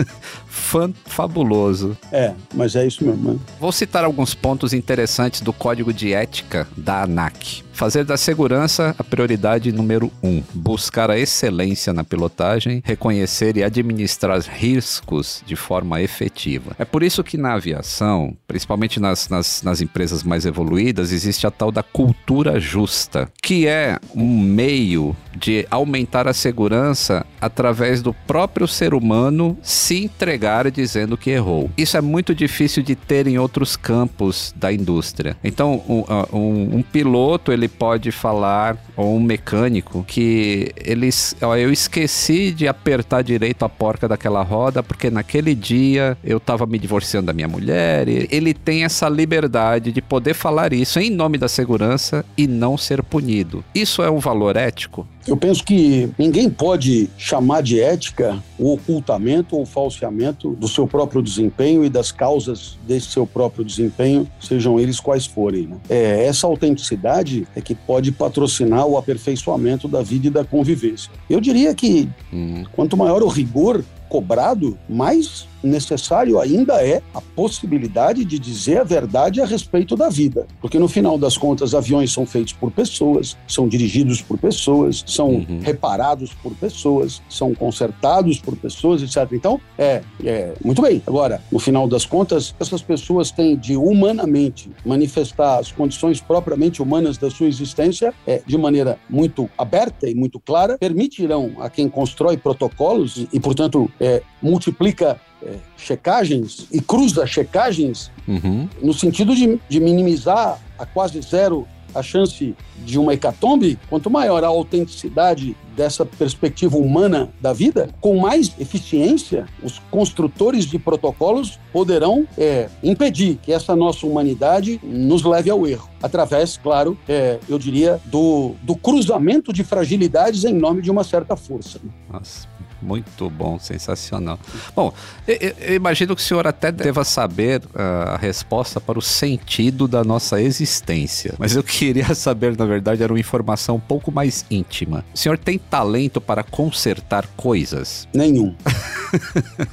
[0.56, 1.96] fabuloso.
[2.10, 3.34] É, mas é isso mesmo.
[3.34, 3.38] Né?
[3.60, 7.64] Vou citar alguns pontos interessantes do código de ética da ANAC.
[7.76, 10.42] Fazer da segurança a prioridade número um.
[10.54, 16.74] Buscar a excelência na pilotagem, reconhecer e administrar riscos de forma efetiva.
[16.78, 21.50] É por isso que na aviação, principalmente nas, nas, nas empresas mais evoluídas, existe a
[21.50, 28.66] tal da cultura justa, que é um meio de aumentar a segurança através do próprio
[28.66, 31.70] ser humano se entregar dizendo que errou.
[31.76, 35.36] Isso é muito difícil de ter em outros campos da indústria.
[35.44, 41.36] Então, um, um, um piloto ele ele pode falar, ou um mecânico, que eles.
[41.42, 46.64] Ó, eu esqueci de apertar direito a porca daquela roda, porque naquele dia eu tava
[46.64, 48.08] me divorciando da minha mulher.
[48.08, 53.02] ele tem essa liberdade de poder falar isso em nome da segurança e não ser
[53.02, 53.64] punido.
[53.74, 55.06] Isso é um valor ético?
[55.26, 61.20] Eu penso que ninguém pode chamar de ética o ocultamento ou falseamento do seu próprio
[61.20, 65.66] desempenho e das causas desse seu próprio desempenho, sejam eles quais forem.
[65.66, 65.76] Né?
[65.88, 71.10] É, essa autenticidade é que pode patrocinar o aperfeiçoamento da vida e da convivência.
[71.28, 72.64] Eu diria que uhum.
[72.72, 79.40] quanto maior o rigor cobrado, mais necessário ainda é a possibilidade de dizer a verdade
[79.40, 80.46] a respeito da vida.
[80.60, 85.28] Porque no final das contas, aviões são feitos por pessoas, são dirigidos por pessoas, são
[85.28, 85.60] uhum.
[85.62, 89.30] reparados por pessoas, são consertados por pessoas, etc.
[89.32, 91.02] Então, é, é muito bem.
[91.06, 97.18] Agora, no final das contas, essas pessoas têm de humanamente manifestar as condições propriamente humanas
[97.18, 102.36] da sua existência é, de maneira muito aberta e muito clara, permitirão a quem constrói
[102.36, 108.68] protocolos e, e portanto, é, multiplica é, checagens e cruza checagens uhum.
[108.82, 114.44] no sentido de, de minimizar a quase zero a chance de uma hecatombe, quanto maior
[114.44, 122.26] a autenticidade dessa perspectiva humana da vida, com mais eficiência, os construtores de protocolos poderão
[122.36, 125.88] é, impedir que essa nossa humanidade nos leve ao erro.
[126.02, 131.36] Através, claro, é, eu diria, do, do cruzamento de fragilidades em nome de uma certa
[131.36, 131.80] força.
[132.10, 132.48] Nossa,
[132.80, 134.38] muito bom, sensacional.
[134.74, 134.92] Bom,
[135.26, 139.88] eu, eu, imagino que o senhor até deva saber uh, a resposta para o sentido
[139.88, 144.44] da nossa existência, mas eu queria saber, na verdade, era uma informação um pouco mais
[144.50, 145.04] íntima.
[145.14, 148.06] O senhor tem talento para consertar coisas?
[148.14, 148.54] Nenhum.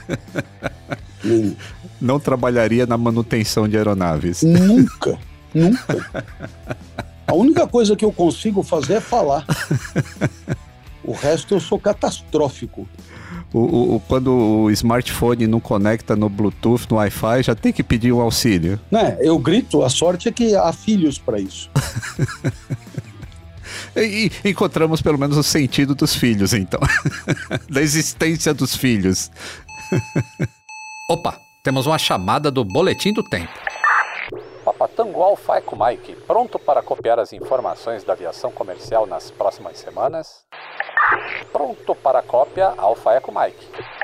[1.24, 1.56] Nenhum.
[2.02, 4.44] Não trabalharia na manutenção de aeronaves?
[4.44, 5.18] Nunca,
[5.54, 6.26] nunca.
[7.26, 9.46] A única coisa que eu consigo fazer é falar.
[11.04, 12.88] O resto eu sou catastrófico.
[13.54, 18.12] O, o, quando o smartphone não conecta no Bluetooth, no Wi-Fi, já tem que pedir
[18.12, 18.80] um auxílio.
[18.90, 19.18] Né?
[19.20, 21.70] Eu grito, a sorte é que há filhos para isso.
[23.96, 26.80] e, e encontramos pelo menos o sentido dos filhos, então.
[27.70, 29.30] da existência dos filhos.
[31.10, 33.52] Opa, temos uma chamada do Boletim do Tempo.
[34.74, 40.44] Papatango Alfa Eco Mike, pronto para copiar as informações da aviação comercial nas próximas semanas?
[41.52, 44.03] Pronto para cópia Alfa Eco Mike.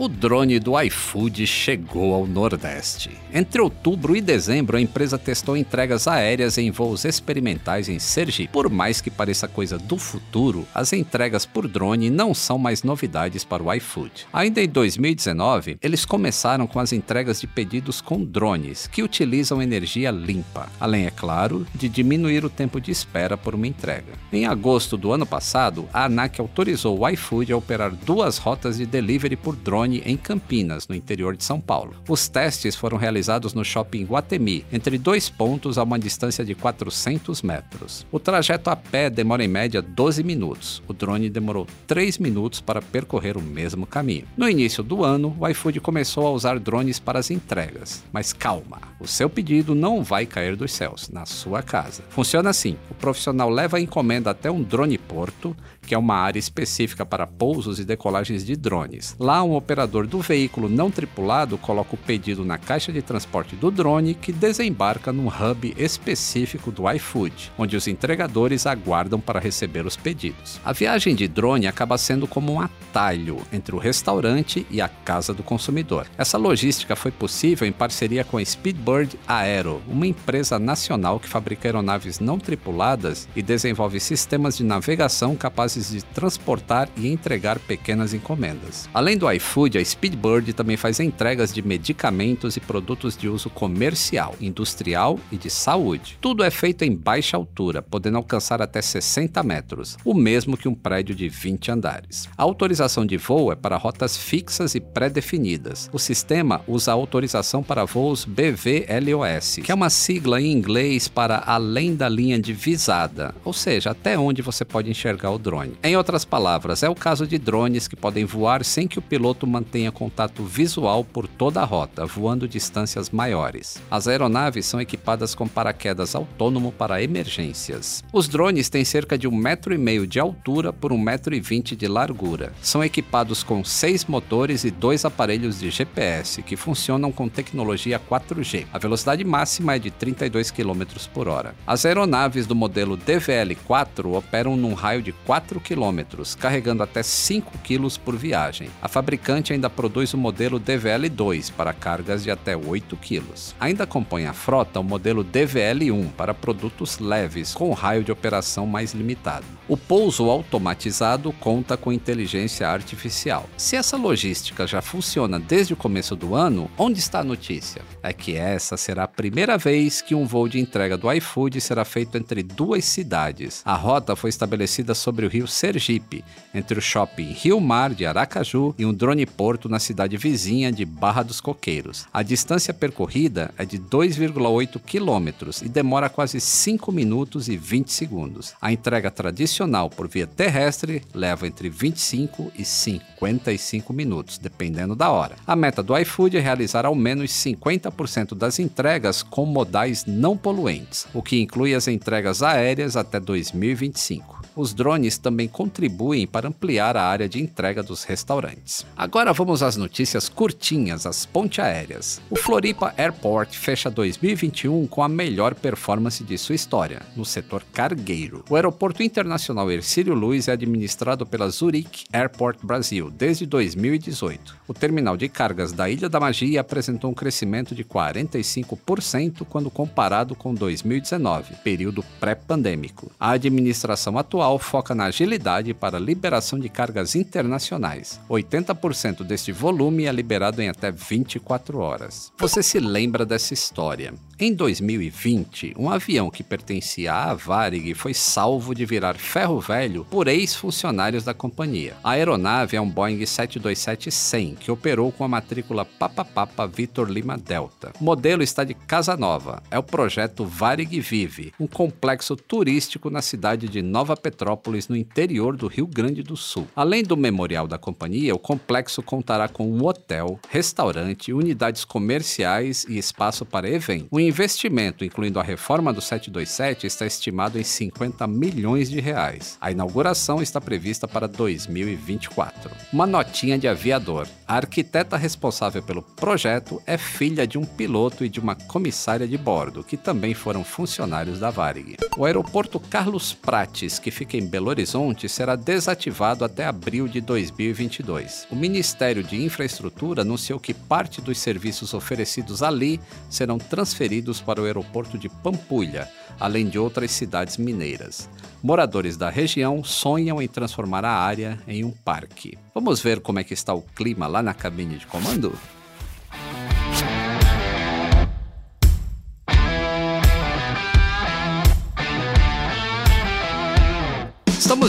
[0.00, 3.10] O drone do iFood chegou ao Nordeste.
[3.34, 8.50] Entre outubro e dezembro, a empresa testou entregas aéreas em voos experimentais em Sergipe.
[8.50, 13.44] Por mais que pareça coisa do futuro, as entregas por drone não são mais novidades
[13.44, 14.26] para o iFood.
[14.32, 20.10] Ainda em 2019, eles começaram com as entregas de pedidos com drones, que utilizam energia
[20.10, 24.14] limpa, além, é claro, de diminuir o tempo de espera por uma entrega.
[24.32, 28.86] Em agosto do ano passado, a ANAC autorizou o iFood a operar duas rotas de
[28.86, 31.94] delivery por drone drone em Campinas, no interior de São Paulo.
[32.08, 37.42] Os testes foram realizados no shopping Guatemi, entre dois pontos a uma distância de 400
[37.42, 38.06] metros.
[38.12, 40.82] O trajeto a pé demora em média 12 minutos.
[40.86, 44.26] O drone demorou 3 minutos para percorrer o mesmo caminho.
[44.36, 48.04] No início do ano, o iFood começou a usar drones para as entregas.
[48.12, 52.02] Mas calma, o seu pedido não vai cair dos céus, na sua casa.
[52.10, 55.56] Funciona assim: o profissional leva a encomenda até um drone porto,
[55.90, 59.16] que é uma área específica para pousos e decolagens de drones.
[59.18, 63.72] Lá, um operador do veículo não tripulado coloca o pedido na caixa de transporte do
[63.72, 69.96] drone, que desembarca num hub específico do iFood, onde os entregadores aguardam para receber os
[69.96, 70.60] pedidos.
[70.64, 75.34] A viagem de drone acaba sendo como um atalho entre o restaurante e a casa
[75.34, 76.06] do consumidor.
[76.16, 81.66] Essa logística foi possível em parceria com a Speedbird Aero, uma empresa nacional que fabrica
[81.66, 88.88] aeronaves não tripuladas e desenvolve sistemas de navegação capazes de transportar e entregar pequenas encomendas.
[88.92, 94.34] Além do iFood, a Speedbird também faz entregas de medicamentos e produtos de uso comercial,
[94.40, 96.18] industrial e de saúde.
[96.20, 100.74] Tudo é feito em baixa altura, podendo alcançar até 60 metros, o mesmo que um
[100.74, 102.28] prédio de 20 andares.
[102.36, 105.88] A autorização de voo é para rotas fixas e pré-definidas.
[105.92, 111.94] O sistema usa autorização para voos BVLOS, que é uma sigla em inglês para além
[111.94, 115.59] da linha de visada, ou seja, até onde você pode enxergar o drone.
[115.82, 119.46] Em outras palavras, é o caso de drones que podem voar sem que o piloto
[119.46, 123.80] mantenha contato visual por toda a rota, voando distâncias maiores.
[123.90, 128.04] As aeronaves são equipadas com paraquedas autônomo para emergências.
[128.12, 131.40] Os drones têm cerca de um metro e meio de altura por um metro e
[131.40, 132.52] vinte de largura.
[132.62, 138.66] São equipados com seis motores e dois aparelhos de GPS que funcionam com tecnologia 4G.
[138.72, 141.54] A velocidade máxima é de 32 km por hora.
[141.66, 147.98] As aeronaves do modelo DVL-4 operam num raio de 4 km, carregando até 5 kg
[147.98, 148.70] por viagem.
[148.82, 153.24] A fabricante ainda produz o modelo DVL-2 para cargas de até 8 kg.
[153.58, 158.92] Ainda compõe a frota o modelo DVL-1 para produtos leves, com raio de operação mais
[158.92, 159.46] limitado.
[159.66, 163.48] O pouso automatizado conta com inteligência artificial.
[163.56, 167.82] Se essa logística já funciona desde o começo do ano, onde está a notícia?
[168.02, 171.84] É que essa será a primeira vez que um voo de entrega do iFood será
[171.84, 173.62] feito entre duas cidades.
[173.64, 176.24] A rota foi estabelecida sobre o rio Sergipe,
[176.54, 180.84] entre o shopping Rio Mar de Aracaju e um drone porto na cidade vizinha de
[180.84, 182.06] Barra dos Coqueiros.
[182.12, 188.54] A distância percorrida é de 2,8 quilômetros e demora quase 5 minutos e 20 segundos.
[188.60, 195.36] A entrega tradicional por via terrestre leva entre 25 e 55 minutos, dependendo da hora.
[195.46, 201.06] A meta do iFood é realizar ao menos 50% das entregas com modais não poluentes,
[201.14, 204.39] o que inclui as entregas aéreas até 2025.
[204.60, 208.84] Os drones também contribuem para ampliar a área de entrega dos restaurantes.
[208.96, 212.20] Agora vamos às notícias curtinhas, as ponte aéreas.
[212.30, 218.44] O Floripa Airport fecha 2021 com a melhor performance de sua história, no setor cargueiro.
[218.48, 224.56] O aeroporto internacional Ercílio Luz é administrado pela Zurich Airport Brasil desde 2018.
[224.68, 230.34] O terminal de cargas da Ilha da Magia apresentou um crescimento de 45% quando comparado
[230.34, 233.10] com 2019, período pré-pandêmico.
[233.18, 238.20] A administração atual foca na agilidade para liberação de cargas internacionais.
[238.28, 242.32] 80% deste volume é liberado em até 24 horas.
[242.38, 244.14] Você se lembra dessa história?
[244.42, 250.28] Em 2020, um avião que pertencia à Varig foi salvo de virar ferro velho por
[250.28, 251.94] ex-funcionários da companhia.
[252.02, 257.36] A aeronave é um Boeing 727-100 que operou com a matrícula Papa Papa Vitor Lima
[257.36, 257.92] Delta.
[258.00, 259.62] O modelo está de casa nova.
[259.70, 265.54] É o projeto Varig Vive, um complexo turístico na cidade de Nova Petrópolis, no interior
[265.54, 266.66] do Rio Grande do Sul.
[266.74, 272.96] Além do memorial da companhia, o complexo contará com um hotel, restaurante, unidades comerciais e
[272.96, 279.00] espaço para eventos investimento, incluindo a reforma do 727, está estimado em 50 milhões de
[279.00, 279.58] reais.
[279.60, 282.70] A inauguração está prevista para 2024.
[282.92, 284.28] Uma notinha de aviador.
[284.46, 289.36] A arquiteta responsável pelo projeto é filha de um piloto e de uma comissária de
[289.36, 291.96] bordo, que também foram funcionários da Varig.
[292.16, 298.46] O aeroporto Carlos Prates, que fica em Belo Horizonte, será desativado até abril de 2022.
[298.50, 304.60] O Ministério de Infraestrutura anunciou que parte dos serviços oferecidos ali serão transferidos transferidos para
[304.60, 306.08] o aeroporto de Pampulha,
[306.38, 308.28] além de outras cidades mineiras.
[308.62, 312.56] Moradores da região sonham em transformar a área em um parque.
[312.74, 315.52] Vamos ver como é que está o clima lá na cabine de comando?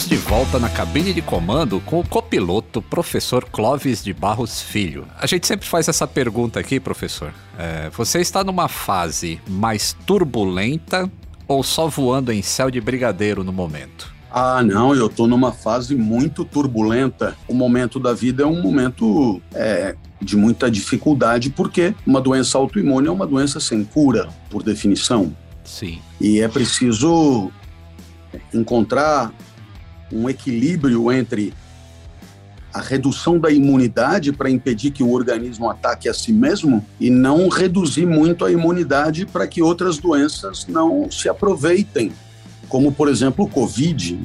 [0.01, 5.05] Estamos de volta na cabine de comando com o copiloto, professor Clóvis de Barros Filho.
[5.19, 7.31] A gente sempre faz essa pergunta aqui, professor.
[7.57, 11.11] É, você está numa fase mais turbulenta
[11.47, 14.11] ou só voando em céu de brigadeiro no momento?
[14.31, 17.35] Ah, não, eu estou numa fase muito turbulenta.
[17.47, 23.07] O momento da vida é um momento é, de muita dificuldade, porque uma doença autoimune
[23.07, 25.35] é uma doença sem cura, por definição.
[25.63, 25.99] Sim.
[26.19, 27.51] E é preciso
[28.53, 29.31] encontrar
[30.11, 31.53] um equilíbrio entre
[32.73, 37.49] a redução da imunidade para impedir que o organismo ataque a si mesmo e não
[37.49, 42.13] reduzir muito a imunidade para que outras doenças não se aproveitem,
[42.69, 44.17] como por exemplo o Covid.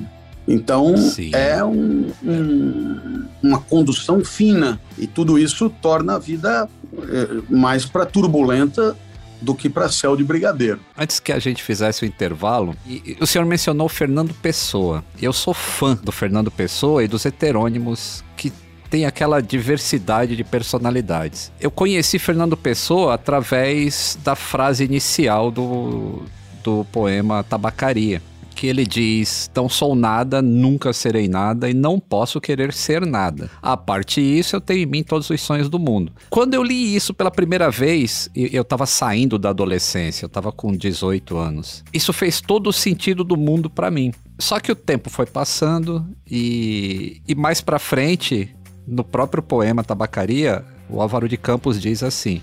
[0.47, 1.33] Então Sim.
[1.35, 6.69] é um, um, uma condução fina e tudo isso torna a vida
[7.09, 8.97] é, mais para turbulenta
[9.41, 10.81] do que para céu de brigadeiro.
[10.97, 12.77] Antes que a gente fizesse o intervalo,
[13.21, 15.05] o senhor mencionou Fernando Pessoa.
[15.21, 18.53] Eu sou fã do Fernando Pessoa e dos heterônimos que
[18.91, 21.53] tem aquela diversidade de personalidades.
[21.61, 26.23] Eu conheci Fernando Pessoa através da frase inicial do,
[26.63, 28.23] do poema Tabacaria
[28.57, 33.51] que ele diz: Não sou nada, nunca serei nada e não posso querer ser nada.
[33.63, 36.11] A parte disso, eu tenho em mim todos os sonhos do mundo.
[36.31, 40.73] Quando eu li isso pela primeira vez, eu estava saindo da adolescência, eu estava com
[40.73, 41.85] 18 anos.
[41.93, 44.13] Isso fez todo o sentido do mundo para mim.
[44.39, 48.55] Só que o tempo foi passando e, e mais para frente,
[48.87, 52.41] no próprio poema Tabacaria, o Álvaro de Campos diz assim: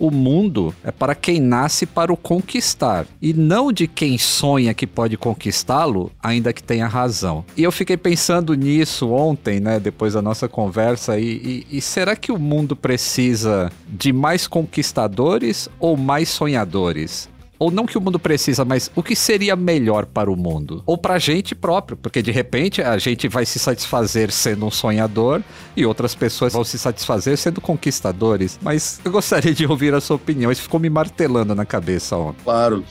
[0.00, 4.86] o mundo é para quem nasce para o conquistar e não de quem sonha que
[4.86, 7.44] pode conquistá-lo, ainda que tenha razão.
[7.54, 12.16] E eu fiquei pensando nisso ontem, né, depois da nossa conversa, e, e, e será
[12.16, 17.28] que o mundo precisa de mais conquistadores ou mais sonhadores?
[17.60, 20.82] Ou não que o mundo precisa, mas o que seria melhor para o mundo?
[20.86, 24.70] Ou para a gente próprio, porque de repente a gente vai se satisfazer sendo um
[24.70, 25.42] sonhador
[25.76, 28.58] e outras pessoas vão se satisfazer sendo conquistadores.
[28.62, 32.42] Mas eu gostaria de ouvir a sua opinião, isso ficou me martelando na cabeça ontem.
[32.42, 32.82] Claro.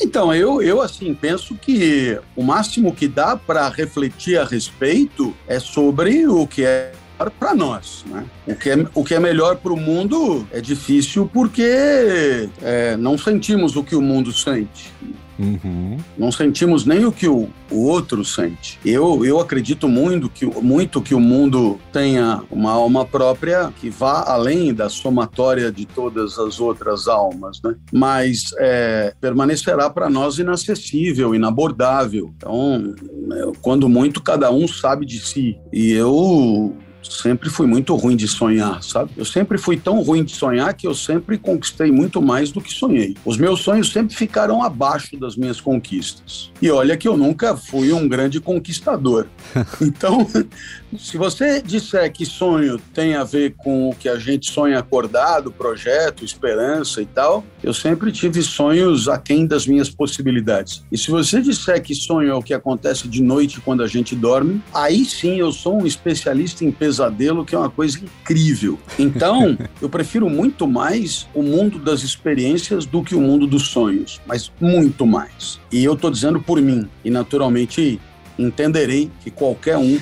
[0.00, 5.58] Então, eu, eu assim penso que o máximo que dá para refletir a respeito é
[5.58, 6.92] sobre o que é
[7.30, 8.04] para nós.
[8.06, 8.24] Né?
[8.46, 13.16] O, que é, o que é melhor para o mundo é difícil porque é, não
[13.16, 14.92] sentimos o que o mundo sente.
[15.38, 15.98] Uhum.
[16.16, 18.78] Não sentimos nem o que o, o outro sente.
[18.84, 24.22] Eu, eu acredito muito que, muito que o mundo tenha uma alma própria que vá
[24.26, 27.74] além da somatória de todas as outras almas, né?
[27.92, 32.32] mas é, permanecerá para nós inacessível, inabordável.
[32.36, 32.94] Então,
[33.60, 35.58] quando muito, cada um sabe de si.
[35.72, 39.10] E eu sempre fui muito ruim de sonhar, sabe?
[39.16, 42.72] Eu sempre fui tão ruim de sonhar que eu sempre conquistei muito mais do que
[42.72, 43.16] sonhei.
[43.24, 46.50] Os meus sonhos sempre ficaram abaixo das minhas conquistas.
[46.60, 49.26] E olha que eu nunca fui um grande conquistador.
[49.82, 50.26] Então,
[50.98, 55.50] se você disser que sonho tem a ver com o que a gente sonha acordado,
[55.50, 60.84] projeto, esperança e tal, eu sempre tive sonhos aquém das minhas possibilidades.
[60.90, 64.14] E se você disser que sonho é o que acontece de noite quando a gente
[64.14, 66.91] dorme, aí sim eu sou um especialista em pesadelo,
[67.46, 68.78] que é uma coisa incrível.
[68.98, 74.20] Então, eu prefiro muito mais o mundo das experiências do que o mundo dos sonhos,
[74.26, 75.60] mas muito mais.
[75.70, 78.00] E eu estou dizendo por mim, e naturalmente
[78.38, 79.98] entenderei que qualquer um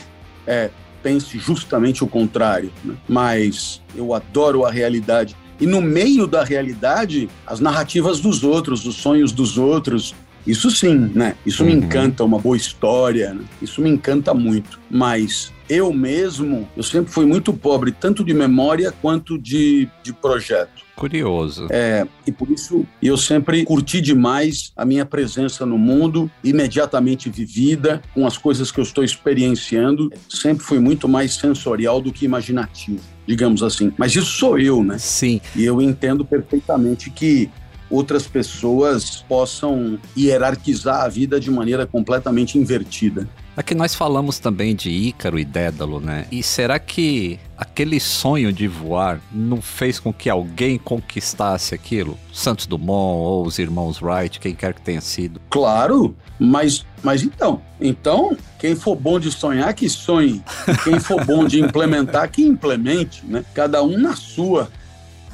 [0.46, 0.70] é,
[1.02, 2.72] pense justamente o contrário.
[2.84, 2.94] Né?
[3.08, 5.36] Mas eu adoro a realidade.
[5.60, 10.14] E no meio da realidade, as narrativas dos outros, os sonhos dos outros,
[10.46, 11.36] isso sim, né?
[11.44, 11.68] Isso uhum.
[11.68, 13.44] me encanta, uma boa história, né?
[13.60, 14.80] isso me encanta muito.
[14.90, 20.90] Mas eu mesmo, eu sempre fui muito pobre, tanto de memória quanto de, de projeto.
[20.96, 21.68] Curioso.
[21.70, 28.02] É, e por isso eu sempre curti demais a minha presença no mundo, imediatamente vivida,
[28.12, 30.12] com as coisas que eu estou experienciando.
[30.28, 33.92] Sempre fui muito mais sensorial do que imaginativo, digamos assim.
[33.96, 34.98] Mas isso sou eu, né?
[34.98, 35.40] Sim.
[35.56, 37.48] E eu entendo perfeitamente que
[37.88, 43.26] outras pessoas possam hierarquizar a vida de maneira completamente invertida.
[43.60, 46.24] Aqui nós falamos também de Ícaro e Dédalo, né?
[46.32, 52.16] E será que aquele sonho de voar não fez com que alguém conquistasse aquilo?
[52.32, 55.42] Santos Dumont ou os irmãos Wright, quem quer que tenha sido?
[55.50, 60.42] Claro, mas, mas então, então quem for bom de sonhar que sonhe,
[60.82, 63.44] quem for bom de implementar que implemente, né?
[63.52, 64.70] Cada um na sua.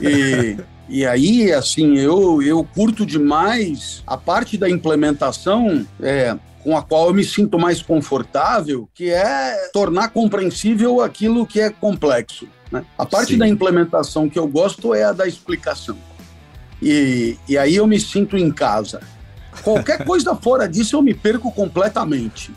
[0.01, 0.57] E
[0.89, 6.37] e aí, assim, eu, eu curto demais a parte da implementação é,
[6.67, 11.71] com a qual eu me sinto mais confortável, que é tornar compreensível aquilo que é
[11.71, 12.49] complexo.
[12.73, 12.85] Né?
[12.99, 13.39] A parte Sim.
[13.39, 15.97] da implementação que eu gosto é a da explicação.
[16.83, 19.01] E, e aí eu me sinto em casa.
[19.63, 22.53] Qualquer coisa fora disso eu me perco completamente.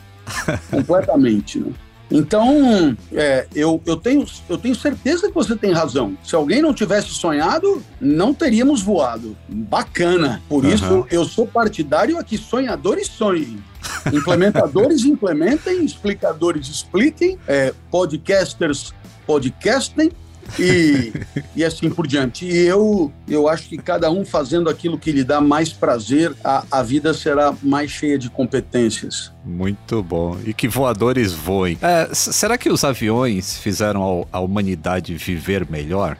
[0.68, 1.60] completamente.
[1.60, 1.72] Né?
[2.10, 6.16] Então, é, eu, eu, tenho, eu tenho certeza que você tem razão.
[6.24, 9.36] Se alguém não tivesse sonhado, não teríamos voado.
[9.48, 10.42] Bacana.
[10.48, 10.74] Por uhum.
[10.74, 13.62] isso, eu sou partidário a que sonhadores sonhem.
[14.12, 18.92] Implementadores implementem, explicadores expliquem, é, podcasters
[19.26, 20.10] podcastem
[20.58, 21.12] e,
[21.54, 22.44] e assim por diante.
[22.44, 26.64] E eu, eu acho que cada um fazendo aquilo que lhe dá mais prazer, a,
[26.70, 29.32] a vida será mais cheia de competências.
[29.44, 30.38] Muito bom.
[30.44, 31.78] E que voadores voem.
[31.80, 36.16] É, será que os aviões fizeram a, humanidade viver melhor?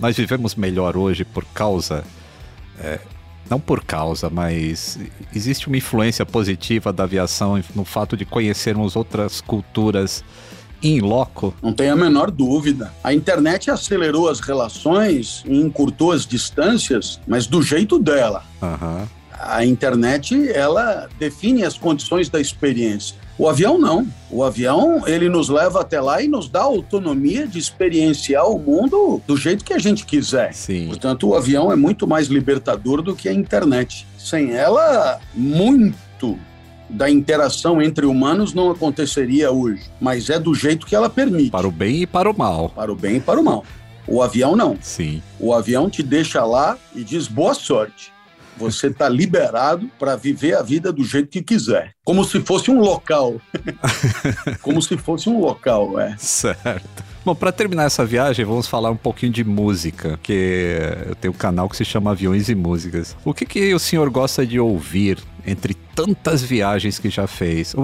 [0.00, 2.04] Nós vivemos melhor hoje por causa.
[2.80, 2.98] É,
[3.48, 4.98] não por causa, mas
[5.34, 10.24] existe uma influência positiva da aviação no fato de conhecermos outras culturas
[10.88, 11.54] em loco?
[11.62, 12.92] Não tem a menor dúvida.
[13.02, 18.44] A internet acelerou as relações e encurtou as distâncias, mas do jeito dela.
[18.62, 19.06] Uhum.
[19.38, 23.16] A internet, ela define as condições da experiência.
[23.36, 24.06] O avião não.
[24.30, 29.20] O avião, ele nos leva até lá e nos dá autonomia de experienciar o mundo
[29.26, 30.54] do jeito que a gente quiser.
[30.54, 30.86] Sim.
[30.86, 34.06] Portanto, o avião é muito mais libertador do que a internet.
[34.16, 36.38] Sem ela, muito
[36.88, 41.50] da interação entre humanos não aconteceria hoje, mas é do jeito que ela permite.
[41.50, 42.70] Para o bem e para o mal.
[42.70, 43.64] Para o bem e para o mal.
[44.06, 44.76] O avião não.
[44.80, 45.22] Sim.
[45.40, 48.12] O avião te deixa lá e diz boa sorte.
[48.56, 51.92] Você está liberado para viver a vida do jeito que quiser.
[52.04, 53.40] Como se fosse um local.
[54.60, 56.14] Como se fosse um local, é.
[56.18, 57.04] Certo.
[57.24, 61.36] Bom, para terminar essa viagem, vamos falar um pouquinho de música, que eu tenho um
[61.36, 63.16] canal que se chama Aviões e Músicas.
[63.24, 67.74] O que, que o senhor gosta de ouvir entre tantas viagens que já fez?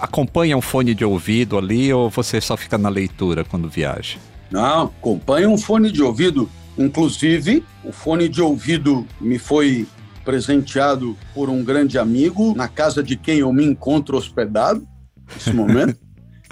[0.00, 4.18] Acompanha um fone de ouvido ali ou você só fica na leitura quando viaja?
[4.50, 6.48] Não, acompanha um fone de ouvido.
[6.78, 9.86] Inclusive, o fone de ouvido me foi
[10.24, 14.86] presenteado por um grande amigo na casa de quem eu me encontro hospedado
[15.32, 15.98] nesse momento.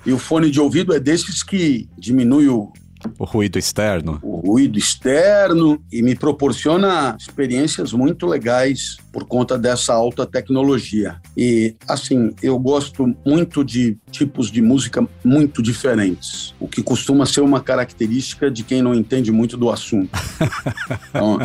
[0.06, 2.70] E o fone de ouvido é desses que diminui o,
[3.18, 4.18] o ruído externo.
[4.22, 11.20] O ruído externo e me proporciona experiências muito legais por conta dessa alta tecnologia.
[11.36, 17.40] E assim, eu gosto muito de tipos de música muito diferentes, o que costuma ser
[17.40, 20.10] uma característica de quem não entende muito do assunto.
[21.10, 21.38] Então,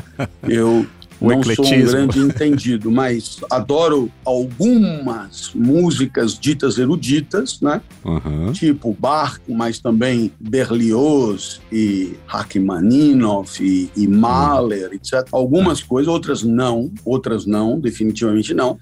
[0.48, 0.86] eu
[1.20, 1.66] o não ecletismo.
[1.66, 7.82] sou um grande entendido, mas adoro algumas músicas ditas eruditas, né?
[8.04, 8.52] Uhum.
[8.54, 14.94] Tipo Bach, mas também Berlioz e Rachmaninoff e, e Mahler, uhum.
[14.94, 15.28] etc.
[15.32, 15.88] Algumas uhum.
[15.88, 18.78] coisas, outras não, outras não, definitivamente não.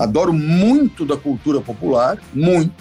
[0.00, 2.72] Adoro muito da cultura popular, muito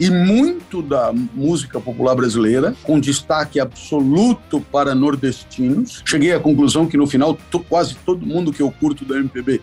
[0.00, 6.02] e muito da música popular brasileira, com destaque absoluto para nordestinos.
[6.06, 7.36] Cheguei à conclusão que no final
[7.68, 9.60] quase todo mundo que eu curto da MPB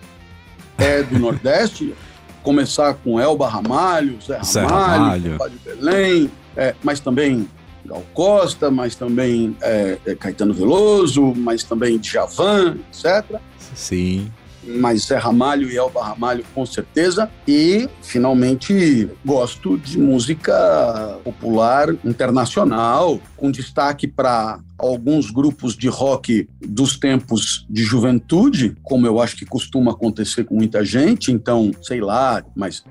[0.78, 1.96] é do Nordeste.
[2.44, 5.50] Começar com Elba Ramalho, Zé Ramalho, Zé Ramalho.
[5.50, 7.50] de Belém, é, mas também
[7.84, 13.42] Gal Costa, mas também é, é, Caetano Veloso, mas também Djavan, etc.
[13.74, 14.32] Sim
[14.68, 17.30] mas Zé Ramalho e Elba Ramalho com certeza.
[17.48, 26.98] E, finalmente, gosto de música popular internacional, com destaque para alguns grupos de rock dos
[26.98, 31.32] tempos de juventude, como eu acho que costuma acontecer com muita gente.
[31.32, 32.84] Então, sei lá, mas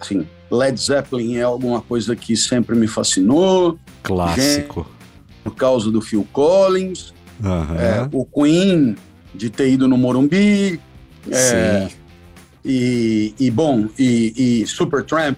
[0.00, 3.78] assim, Led Zeppelin é alguma coisa que sempre me fascinou.
[4.02, 4.80] Clássico.
[4.80, 4.96] Gente,
[5.42, 7.14] por causa do Phil Collins.
[7.42, 7.74] Uhum.
[7.76, 8.96] É, o Queen
[9.34, 10.80] de ter ido no Morumbi,
[11.30, 11.88] é,
[12.64, 15.36] e, e, bom, e, e Supertramp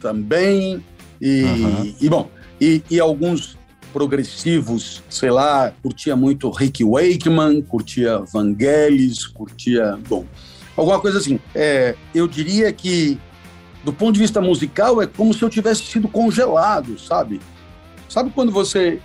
[0.00, 0.84] também,
[1.20, 1.94] e, uhum.
[2.00, 2.30] e bom,
[2.60, 3.56] e, e, alguns
[3.92, 10.26] progressivos, sei lá, curtia muito Rick Wakeman, curtia Vangelis, curtia, bom,
[10.76, 11.40] alguma coisa assim.
[11.54, 13.18] É, eu diria que,
[13.82, 17.40] do ponto de vista musical, é como se eu tivesse sido congelado, sabe?
[18.08, 19.00] Sabe quando você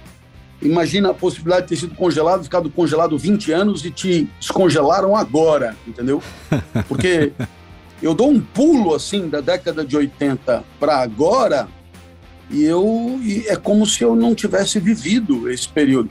[0.61, 5.75] Imagina a possibilidade de ter sido congelado, ficado congelado 20 anos e te descongelaram agora,
[5.87, 6.21] entendeu?
[6.87, 7.31] Porque
[8.01, 11.67] eu dou um pulo assim da década de 80 para agora
[12.49, 16.09] e eu e é como se eu não tivesse vivido esse período.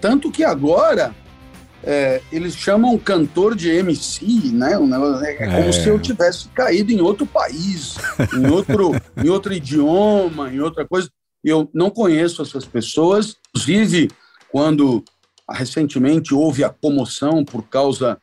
[0.00, 1.14] Tanto que agora
[1.82, 4.72] é, eles chamam cantor de MC, né?
[4.72, 5.72] É, como é.
[5.72, 7.96] se eu tivesse caído em outro país,
[8.36, 11.08] em outro, em outro idioma, em outra coisa.
[11.42, 14.10] Eu não conheço essas pessoas, inclusive
[14.50, 15.02] quando
[15.50, 18.18] recentemente houve a comoção por causa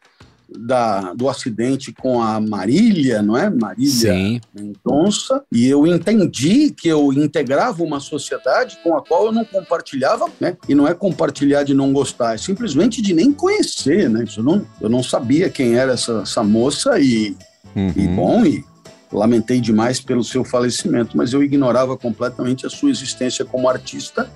[0.47, 3.49] da, do acidente com a Marília, não é?
[3.49, 4.41] Marília Sim.
[4.53, 10.29] Mendonça, e eu entendi que eu integrava uma sociedade com a qual eu não compartilhava,
[10.39, 10.55] né?
[10.69, 14.23] E não é compartilhar de não gostar, é simplesmente de nem conhecer, né?
[14.37, 17.35] Eu não, eu não sabia quem era essa, essa moça e,
[17.75, 17.93] uhum.
[17.95, 18.63] e bom, e
[19.11, 24.29] lamentei demais pelo seu falecimento, mas eu ignorava completamente a sua existência como artista,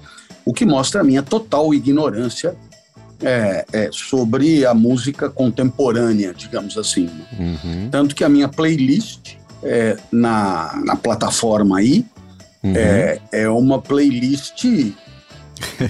[0.50, 2.56] o que mostra a minha total ignorância
[3.22, 7.08] é, é, sobre a música contemporânea, digamos assim.
[7.38, 7.88] Uhum.
[7.91, 12.04] Tanto que a minha playlist é, na, na plataforma aí
[12.64, 12.74] uhum.
[12.76, 14.66] é, é uma playlist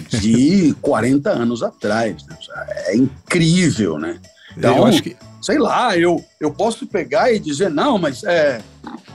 [0.10, 2.26] de 40 anos atrás.
[2.28, 2.38] Né?
[2.88, 4.20] É incrível, né?
[4.58, 8.60] Então, eu acho que sei lá, eu, eu posso pegar e dizer, não, mas é,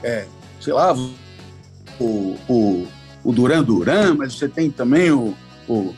[0.01, 0.25] é
[0.59, 0.91] sei lá,
[1.99, 2.87] o, o,
[3.25, 5.35] o Duran Duran, mas você tem também o,
[5.67, 5.93] o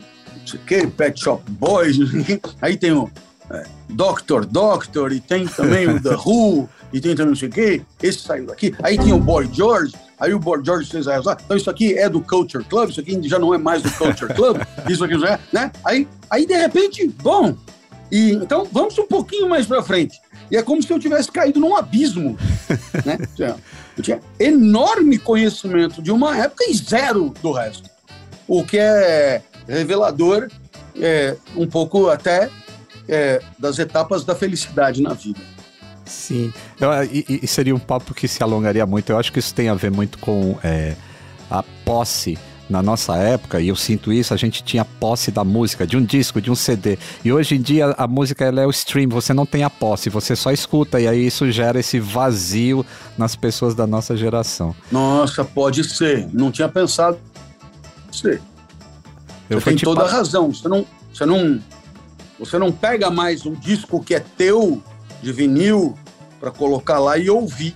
[0.66, 1.98] que, Pet Shop Boys,
[2.60, 3.08] aí tem o
[3.50, 7.52] é, Doctor Doctor, e tem também o The Who, e tem também não sei o
[7.52, 11.18] quê, esse saiu daqui, aí tem o Boy George, aí o Boy George fez a
[11.18, 14.32] então isso aqui é do Culture Club, isso aqui já não é mais do Culture
[14.32, 14.56] Club,
[14.88, 15.70] isso aqui já é, né?
[15.84, 17.54] Aí, aí de repente, bom,
[18.10, 20.18] e, então, vamos um pouquinho mais para frente.
[20.50, 22.38] E é como se eu tivesse caído num abismo.
[23.04, 23.18] né?
[23.98, 27.90] Eu tinha enorme conhecimento de uma época e zero do resto.
[28.46, 30.48] O que é revelador,
[30.96, 32.48] é, um pouco até
[33.08, 35.40] é, das etapas da felicidade na vida.
[36.04, 39.10] Sim, eu, e, e, seria um papo que se alongaria muito.
[39.10, 40.94] Eu acho que isso tem a ver muito com é,
[41.50, 42.38] a posse
[42.68, 46.04] na nossa época, e eu sinto isso, a gente tinha posse da música, de um
[46.04, 46.98] disco, de um CD.
[47.24, 50.10] E hoje em dia a música ela é o stream, você não tem a posse,
[50.10, 52.84] você só escuta, e aí isso gera esse vazio
[53.16, 54.74] nas pessoas da nossa geração.
[54.92, 56.28] Nossa, pode ser.
[56.32, 57.18] Não tinha pensado.
[58.12, 58.42] Ser.
[59.48, 60.52] Eu você tem toda a razão.
[60.52, 61.60] Você não, você, não,
[62.38, 64.82] você não pega mais um disco que é teu,
[65.22, 65.96] de vinil,
[66.38, 67.74] para colocar lá e ouvir.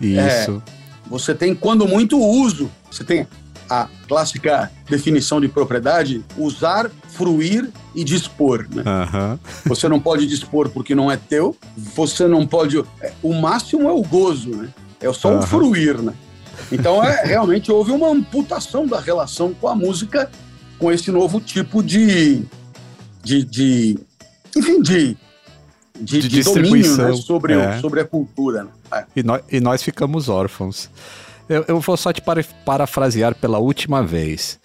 [0.00, 0.62] Isso.
[0.64, 0.78] É,
[1.08, 2.70] você tem, quando muito, uso.
[2.90, 3.26] Você tem
[3.68, 8.66] a clássica definição de propriedade, usar, fruir e dispor.
[8.70, 8.82] Né?
[8.82, 9.38] Uhum.
[9.66, 12.82] Você não pode dispor porque não é teu, você não pode.
[13.22, 14.68] O máximo é o gozo, né?
[15.00, 15.38] É só uhum.
[15.38, 16.12] o fruir, né?
[16.72, 20.30] Então, é, realmente houve uma amputação da relação com a música,
[20.78, 22.42] com esse novo tipo de.
[23.22, 23.98] de, de
[24.56, 25.16] enfim, de.
[26.00, 27.12] De, de, de domínio né?
[27.16, 27.76] sobre, é.
[27.76, 28.64] o, sobre a cultura.
[28.64, 28.70] Né?
[28.92, 29.04] É.
[29.16, 30.88] E, nós, e nós ficamos órfãos.
[31.48, 32.22] Eu, eu vou só te
[32.64, 34.60] parafrasear pela última vez.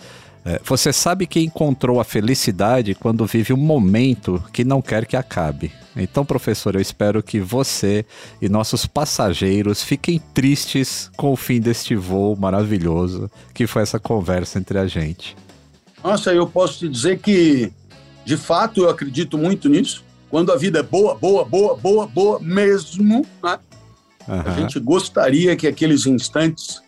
[0.46, 5.16] É, você sabe que encontrou a felicidade quando vive um momento que não quer que
[5.16, 5.72] acabe.
[5.96, 8.06] Então, professor, eu espero que você
[8.42, 14.60] e nossos passageiros fiquem tristes com o fim deste voo maravilhoso que foi essa conversa
[14.60, 15.38] entre a gente.
[16.04, 17.72] Nossa, eu posso te dizer que,
[18.26, 20.04] de fato, eu acredito muito nisso.
[20.30, 23.60] Quando a vida é boa, boa, boa, boa, boa mesmo, né?
[24.28, 24.42] Uhum.
[24.46, 26.82] A gente gostaria que aqueles instantes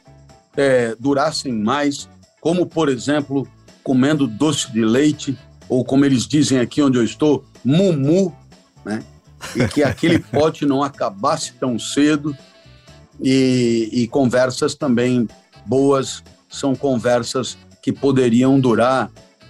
[0.56, 2.10] é, durassem mais,
[2.40, 3.48] como, por exemplo,
[3.84, 8.36] comendo doce de leite, ou como eles dizem aqui onde eu estou, mumu,
[8.84, 9.04] né?
[9.56, 12.36] E que aquele pote não acabasse tão cedo.
[13.22, 15.28] E, e conversas também
[15.66, 19.10] boas são conversas que poderiam durar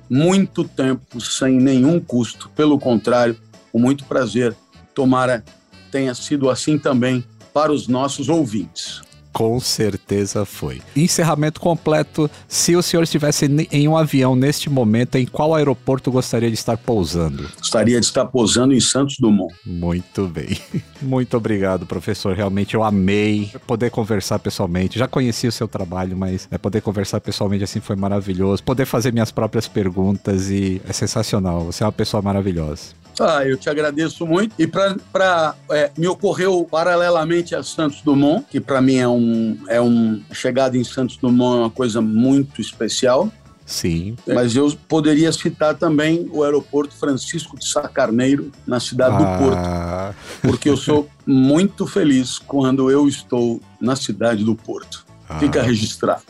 [0.10, 2.50] muito tempo sem nenhum custo.
[2.50, 3.38] Pelo contrário,
[3.72, 4.56] com muito prazer.
[4.94, 5.44] Tomara
[5.92, 7.24] tenha sido assim também
[7.56, 9.02] para os nossos ouvintes.
[9.32, 10.82] Com certeza foi.
[10.94, 12.30] Encerramento completo.
[12.50, 16.78] Se o senhor estivesse em um avião neste momento, em qual aeroporto gostaria de estar
[16.78, 17.50] pousando?
[17.58, 19.56] Gostaria de estar pousando em Santos Dumont.
[19.66, 20.58] Muito bem.
[21.02, 22.36] Muito obrigado, professor.
[22.36, 25.00] Realmente eu amei poder conversar pessoalmente.
[25.00, 28.64] Já conheci o seu trabalho, mas é, poder conversar pessoalmente assim foi maravilhoso.
[28.64, 31.64] Poder fazer minhas próprias perguntas e é sensacional.
[31.66, 33.05] Você é uma pessoa maravilhosa.
[33.24, 34.54] Ah, eu te agradeço muito.
[34.60, 39.82] E para é, me ocorreu paralelamente a Santos Dumont, que para mim é um é
[39.82, 43.32] um chegada em Santos Dumont é uma coisa muito especial.
[43.66, 44.16] Sim.
[44.28, 49.18] Mas eu poderia citar também o aeroporto Francisco de Sá Carneiro, na cidade ah.
[49.18, 55.06] do Porto, porque eu sou muito feliz quando eu estou na cidade do Porto.
[55.28, 55.40] Ah.
[55.40, 56.22] Fica registrado.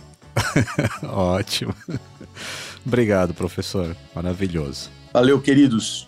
[1.03, 1.75] Ótimo.
[2.85, 3.95] Obrigado, professor.
[4.15, 4.89] Maravilhoso.
[5.11, 6.07] Valeu, queridos.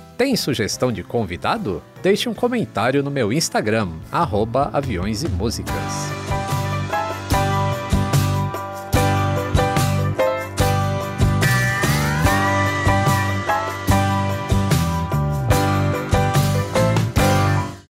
[0.21, 1.81] Tem sugestão de convidado?
[2.03, 5.73] Deixe um comentário no meu Instagram, arroba aviões e músicas.